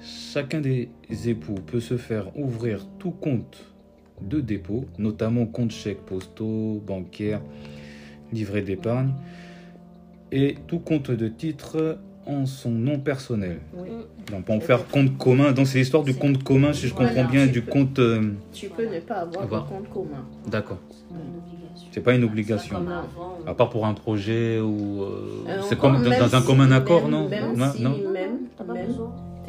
Chacun 0.00 0.60
des 0.60 0.88
époux 1.26 1.54
peut 1.54 1.80
se 1.80 1.96
faire 1.96 2.36
ouvrir 2.38 2.86
tout 2.98 3.10
compte 3.10 3.64
de 4.20 4.40
dépôt, 4.40 4.84
notamment 4.98 5.46
compte 5.46 5.70
chèques 5.72 6.04
postaux, 6.04 6.82
bancaires, 6.86 7.40
livret 8.32 8.62
d'épargne 8.62 9.12
et 10.30 10.56
tout 10.66 10.78
compte 10.78 11.10
de 11.10 11.28
titre 11.28 11.98
en 12.26 12.46
son 12.46 12.70
nom 12.70 12.98
personnel. 12.98 13.58
Oui. 13.74 13.88
Donc 14.30 14.44
on 14.48 14.58
peut 14.58 14.66
faire 14.66 14.86
compte 14.88 15.16
commun. 15.16 15.52
Donc 15.52 15.66
c'est 15.66 15.78
l'histoire 15.78 16.02
du 16.04 16.14
compte 16.14 16.42
commun, 16.44 16.72
si 16.72 16.86
je 16.88 16.94
Voilà, 16.94 17.10
comprends 17.12 17.30
bien, 17.30 17.46
tu 17.46 17.52
du 17.52 17.62
peux. 17.62 17.70
compte. 17.72 17.98
euh, 17.98 18.32
Tu 18.52 18.68
peux 18.68 18.84
ne 18.86 19.00
pas 19.00 19.14
avoir 19.20 19.42
Avoir. 19.44 19.64
de 19.64 19.68
compte 19.70 19.88
commun. 19.88 20.26
D'accord. 20.46 20.78
C'est 21.10 21.14
pas 21.14 21.14
une 21.16 21.38
obligation. 21.38 22.02
Pas 22.02 22.14
une 22.14 22.20
Ça, 22.20 22.26
obligation. 22.26 22.76
comme 22.76 22.88
avant, 22.88 23.38
À 23.46 23.54
part 23.54 23.70
pour 23.70 23.86
un 23.86 23.94
projet 23.94 24.60
ou. 24.60 25.02
euh, 25.02 25.44
Euh, 25.48 25.60
c'est 25.62 25.78
comme 25.78 26.02
dans, 26.02 26.34
un 26.36 26.42
commun 26.42 26.70
accord, 26.70 27.02
même- 27.02 27.10
non? 27.10 27.28
Même 27.30 27.56
Non, 27.56 27.72
si, 27.72 27.82
non? 27.82 27.90
même, 28.12 28.38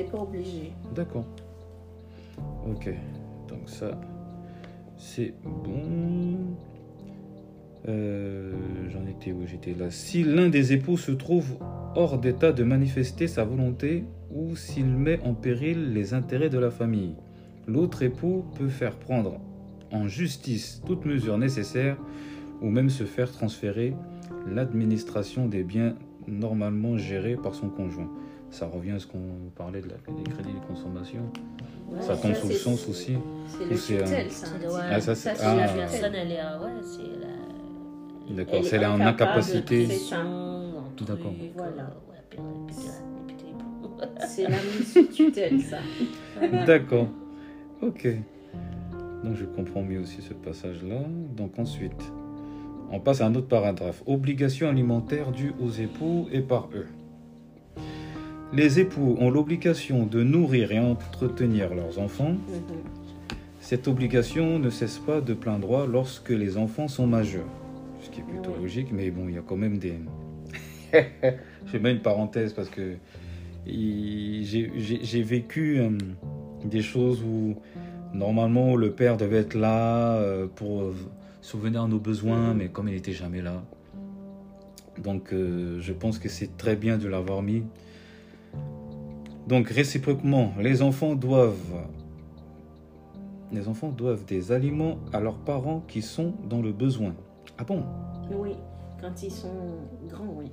pas 0.04 0.20
obligé. 0.20 0.74
D'accord. 0.96 1.26
Ok. 2.70 2.90
Donc 3.48 3.68
ça, 3.68 4.00
c'est 4.98 5.34
bon. 5.44 6.56
Euh, 7.88 8.54
J'en 8.90 9.06
étais 9.06 9.32
où? 9.32 9.46
J'étais 9.46 9.74
là. 9.74 9.90
Si 9.90 10.24
l'un 10.24 10.50
des 10.50 10.74
époux 10.74 10.98
se 10.98 11.12
trouve 11.12 11.58
hors 11.96 12.18
d'état 12.18 12.52
de 12.52 12.64
manifester 12.64 13.28
sa 13.28 13.44
volonté 13.44 14.04
ou 14.32 14.56
s'il 14.56 14.86
met 14.86 15.20
en 15.22 15.34
péril 15.34 15.94
les 15.94 16.14
intérêts 16.14 16.50
de 16.50 16.60
la 16.60 16.70
famille, 16.70 17.16
l'autre 17.68 18.04
époux 18.04 18.46
peut 18.58 18.68
faire 18.68 18.96
prendre 18.96 19.40
en 19.92 20.08
justice 20.08 20.82
toute 20.86 21.06
mesure 21.06 21.38
nécessaire 21.38 21.98
ou 22.62 22.70
même 22.70 22.90
se 22.90 23.06
faire 23.06 23.32
transférer 23.32 23.96
l'administration 24.48 25.48
des 25.48 25.64
biens 25.64 25.96
normalement 26.28 26.98
gérés 26.98 27.38
par 27.38 27.56
son 27.56 27.70
conjoint. 27.70 28.10
Ça 28.52 28.66
revient 28.68 28.92
à 28.92 29.00
ce 29.00 29.08
qu'on 29.08 29.20
parlait 29.56 29.82
de 29.82 29.88
la, 29.90 29.96
des 29.96 30.30
crédits 30.32 30.54
de 30.54 30.66
consommation. 30.68 31.20
Ouais, 31.92 32.02
ça 32.02 32.16
tombe 32.18 32.34
ça, 32.34 32.42
sous 32.42 32.48
le 32.48 32.54
sens 32.56 32.88
aussi. 32.88 33.18
C'est 33.48 33.66
le 33.96 34.02
un- 34.02 34.06
tutelle, 34.06 34.32
ça. 34.32 34.48
Ouais. 34.48 34.82
Ah, 34.92 35.02
ça, 35.02 35.16
c'est- 35.16 35.36
c'est 35.36 35.44
ah. 35.46 35.56
la 35.56 35.68
personne, 35.68 36.16
elle 36.16 36.32
est. 36.32 36.40
à- 36.40 36.60
Ouais, 36.60 36.70
c'est 36.82 38.32
la. 38.32 38.36
D'accord, 38.36 38.64
c'est 38.64 38.86
en 38.86 39.00
incapacité. 39.02 39.88
ça. 39.88 40.18
D'accord. 41.08 41.34
Voilà. 41.56 41.90
C'est 44.28 44.44
la 44.44 44.50
mise 44.58 44.94
sous 44.94 45.04
tutelle, 45.08 45.62
ça. 45.62 45.78
D'accord. 46.66 47.08
Ok. 47.82 48.08
Donc 49.24 49.36
je 49.36 49.46
comprends 49.46 49.82
mieux 49.82 50.00
aussi 50.00 50.22
ce 50.22 50.34
passage-là. 50.34 51.02
Donc 51.36 51.58
ensuite, 51.60 52.12
on 52.92 53.00
passe 53.00 53.22
à 53.22 53.26
un 53.28 53.36
autre 53.36 53.48
paragraphe. 53.48 54.02
Obligation 54.06 54.70
alimentaire 54.70 55.32
due 55.32 55.54
aux 55.62 55.70
époux 55.72 56.28
et 56.32 56.42
par 56.42 56.70
eux. 56.74 56.88
Les 58.52 58.80
époux 58.80 59.16
ont 59.20 59.30
l'obligation 59.30 60.06
de 60.06 60.24
nourrir 60.24 60.72
et 60.72 60.80
entretenir 60.80 61.74
leurs 61.76 62.00
enfants. 62.00 62.32
Mhm. 62.32 62.38
Cette 63.60 63.88
obligation 63.88 64.58
ne 64.58 64.70
cesse 64.70 64.98
pas 64.98 65.22
de 65.22 65.34
plein 65.34 65.60
droit 65.60 65.86
lorsque 65.86 66.30
les 66.30 66.58
enfants 66.58 66.88
sont 66.88 67.06
majeurs. 67.06 67.46
Ce 68.02 68.10
qui 68.10 68.22
est 68.22 68.24
plutôt 68.24 68.52
Oui. 68.56 68.64
logique, 68.64 68.88
mais 68.92 69.12
bon, 69.12 69.28
il 69.28 69.36
y 69.36 69.38
a 69.38 69.42
quand 69.42 69.58
même 69.58 69.78
des... 69.78 69.94
Je 71.68 71.78
mets 71.78 71.92
une 71.92 72.02
parenthèse 72.02 72.54
parce 72.54 72.70
que 72.70 72.96
j'ai 73.68 75.22
vécu 75.24 75.80
euh, 75.80 75.90
des 76.66 76.82
choses 76.82 77.22
où 77.22 77.56
normalement 78.14 78.76
le 78.76 78.92
père 78.92 79.18
devait 79.18 79.38
être 79.40 79.54
là 79.54 80.16
euh, 80.16 80.48
pour 80.48 80.82
euh, 80.82 80.96
souvenir 81.42 81.88
nos 81.88 82.00
besoins, 82.00 82.56
mais 82.56 82.70
comme 82.70 82.88
il 82.88 82.96
n'était 82.96 83.12
jamais 83.12 83.42
là. 83.44 83.64
Donc 84.98 85.32
euh, 85.34 85.78
je 85.80 85.94
pense 85.94 86.18
que 86.18 86.30
c'est 86.30 86.58
très 86.58 86.76
bien 86.76 86.98
de 86.98 87.08
l'avoir 87.08 87.44
mis. 87.44 87.64
Donc 89.50 89.68
réciproquement, 89.70 90.54
les 90.60 90.82
enfants 90.84 91.16
doivent 91.16 91.56
les 93.52 93.68
enfants 93.68 93.90
doivent 93.90 94.26
des 94.26 94.52
aliments 94.52 94.98
à 95.12 95.20
leurs 95.20 95.40
parents 95.40 95.82
qui 95.88 96.04
sont 96.04 96.34
dans 96.48 96.62
le 96.62 96.72
besoin. 96.72 97.16
Ah 97.58 97.64
bon? 97.64 97.82
Oui, 98.32 98.52
quand 99.02 99.24
ils 99.24 99.32
sont 99.32 99.80
grands, 100.08 100.32
oui. 100.36 100.52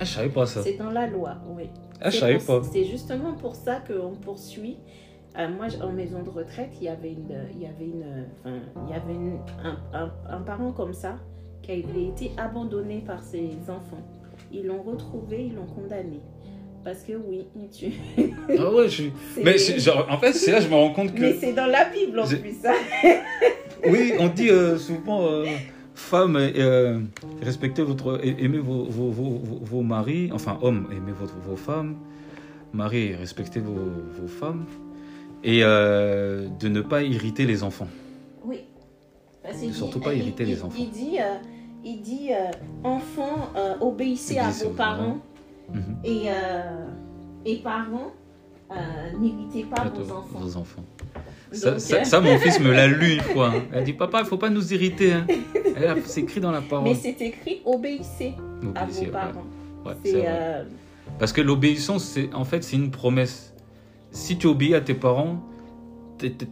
Ah, 0.00 0.04
je 0.04 0.12
savais 0.14 0.28
pas 0.28 0.44
ça. 0.44 0.62
C'est 0.64 0.76
dans 0.76 0.90
la 0.90 1.06
loi, 1.06 1.36
oui. 1.56 1.70
Ah, 2.00 2.10
je 2.10 2.18
savais 2.18 2.38
pas. 2.38 2.60
C'est 2.72 2.84
justement 2.84 3.34
pour 3.34 3.54
ça 3.54 3.78
qu'on 3.86 4.16
poursuit. 4.16 4.78
Euh, 5.38 5.46
moi, 5.48 5.66
en 5.80 5.92
maison 5.92 6.24
de 6.24 6.30
retraite, 6.30 6.70
il 6.80 6.84
y 6.84 6.88
avait 6.88 7.12
une, 7.12 7.38
il 7.54 7.62
y 7.62 7.66
avait 7.66 7.86
une, 7.86 8.26
enfin, 8.40 8.56
il 8.88 8.90
y 8.92 8.94
avait 8.96 9.14
une- 9.14 9.38
un, 9.62 9.78
un- 9.92 10.12
un 10.28 10.40
parent 10.40 10.72
comme 10.72 10.92
ça 10.94 11.18
qui 11.62 11.70
avait 11.70 12.06
été 12.06 12.32
abandonné 12.36 12.98
par 13.06 13.22
ses 13.22 13.50
enfants. 13.68 14.02
Ils 14.50 14.66
l'ont 14.66 14.82
retrouvé, 14.82 15.46
ils 15.46 15.54
l'ont 15.54 15.66
condamné. 15.66 16.20
Parce 16.88 17.02
que 17.02 17.12
oui, 17.12 17.44
il 17.54 17.68
tue. 17.68 17.92
Ah 18.58 18.72
ouais, 18.72 18.88
je 18.88 19.02
Mais 19.44 19.58
genre, 19.58 20.06
en 20.10 20.16
fait, 20.16 20.32
c'est 20.32 20.52
là 20.52 20.56
que 20.58 20.64
je 20.64 20.70
me 20.70 20.74
rends 20.74 20.88
compte 20.94 21.12
Mais 21.12 21.34
que... 21.34 21.38
c'est 21.38 21.52
dans 21.52 21.66
la 21.66 21.84
Bible 21.84 22.18
en 22.18 22.26
plus, 22.26 22.54
ça. 22.62 22.72
Oui, 23.86 24.14
on 24.18 24.28
dit 24.28 24.48
euh, 24.48 24.78
souvent, 24.78 25.26
euh, 25.30 25.44
femmes, 25.94 26.36
euh, 26.36 26.98
respectez 27.42 27.82
votre... 27.82 28.18
Aimez 28.24 28.56
vos, 28.56 28.84
vos, 28.84 29.10
vos, 29.10 29.38
vos- 29.62 29.82
maris, 29.82 30.30
enfin, 30.32 30.58
hommes, 30.62 30.88
aimez 30.90 31.12
votre, 31.12 31.36
vos 31.46 31.56
femmes. 31.56 31.96
Maris, 32.72 33.14
respectez 33.16 33.60
vos, 33.60 33.74
vos 33.74 34.28
femmes. 34.28 34.64
Et 35.44 35.60
euh, 35.62 36.48
de 36.58 36.68
ne 36.68 36.80
pas 36.80 37.02
irriter 37.02 37.44
les 37.44 37.62
enfants. 37.62 37.88
Oui. 38.46 38.60
Parce 39.42 39.58
Surtout 39.72 39.98
dit- 39.98 40.04
pas 40.06 40.14
irriter 40.14 40.44
il- 40.44 40.48
les 40.48 40.62
enfants. 40.62 40.74
Il 40.78 40.90
dit, 40.90 41.18
il 41.84 42.00
dit 42.00 42.30
euh, 42.32 42.50
enfants, 42.82 43.50
euh, 43.56 43.74
obéissez 43.82 44.38
à 44.38 44.48
vos 44.50 44.70
aux 44.70 44.70
Mhm. 45.72 45.96
Et, 46.04 46.22
euh, 46.28 46.86
et 47.44 47.56
parents, 47.56 48.12
euh, 48.70 48.74
pas 49.74 49.84
vos 49.88 50.12
enfants. 50.12 50.38
vos 50.38 50.56
enfants. 50.56 50.84
Ça, 51.52 51.70
Donc, 51.72 51.80
ça- 51.80 52.04
ça, 52.04 52.20
mon 52.20 52.36
fils 52.38 52.60
me 52.60 52.70
l'a 52.72 52.86
lu 52.86 53.14
une 53.14 53.20
fois. 53.20 53.48
hein. 53.54 53.62
Elle 53.72 53.84
dit 53.84 53.94
Papa, 53.94 54.20
il 54.20 54.26
faut 54.26 54.36
pas 54.36 54.50
nous 54.50 54.72
irriter. 54.74 55.12
hein. 55.14 55.26
C'est 56.04 56.20
écrit 56.20 56.40
dans 56.40 56.50
la 56.50 56.60
parole. 56.60 56.88
mais 56.88 56.94
c'est 56.94 57.20
écrit 57.22 57.62
obéissez 57.64 58.34
à 58.74 58.84
vos 58.84 59.06
parents. 59.06 59.44
Ouais, 59.86 59.92
euh, 60.06 60.64
Parce 61.18 61.32
que 61.32 61.40
l'obéissance, 61.40 62.04
c'est 62.04 62.32
en 62.34 62.44
fait, 62.44 62.62
c'est 62.64 62.76
une 62.76 62.90
promesse. 62.90 63.54
Si 64.10 64.36
tu 64.36 64.46
obéis 64.46 64.74
à 64.74 64.80
tes 64.80 64.94
parents, 64.94 65.40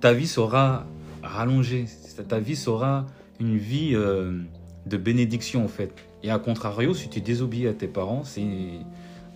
ta 0.00 0.12
vie 0.12 0.26
sera 0.26 0.86
rallongée. 1.22 1.84
Ta 2.28 2.38
vie 2.38 2.56
sera 2.56 3.04
une 3.40 3.56
vie 3.58 3.90
euh, 3.94 4.38
de 4.86 4.96
bénédiction, 4.96 5.62
en 5.64 5.68
fait. 5.68 5.92
Et 6.22 6.30
à 6.30 6.38
contrario, 6.38 6.94
si 6.94 7.08
tu 7.10 7.20
désobéis 7.20 7.66
à 7.68 7.74
tes 7.74 7.88
parents, 7.88 8.22
c'est 8.24 8.46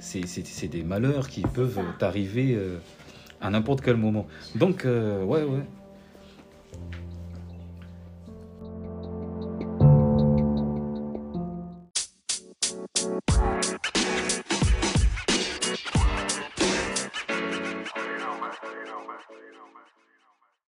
c'est- 0.01 0.27
des 0.69 0.83
malheurs 0.83 1.29
qui 1.29 1.43
peuvent 1.43 1.81
t'arriver 1.99 2.55
euh, 2.55 2.79
à 3.41 3.51
n'importe 3.51 3.81
quel 3.83 3.97
moment. 3.97 4.27
Donc, 4.55 4.85
euh, 4.85 5.23
ouais, 5.25 5.43
ouais. 5.43 5.63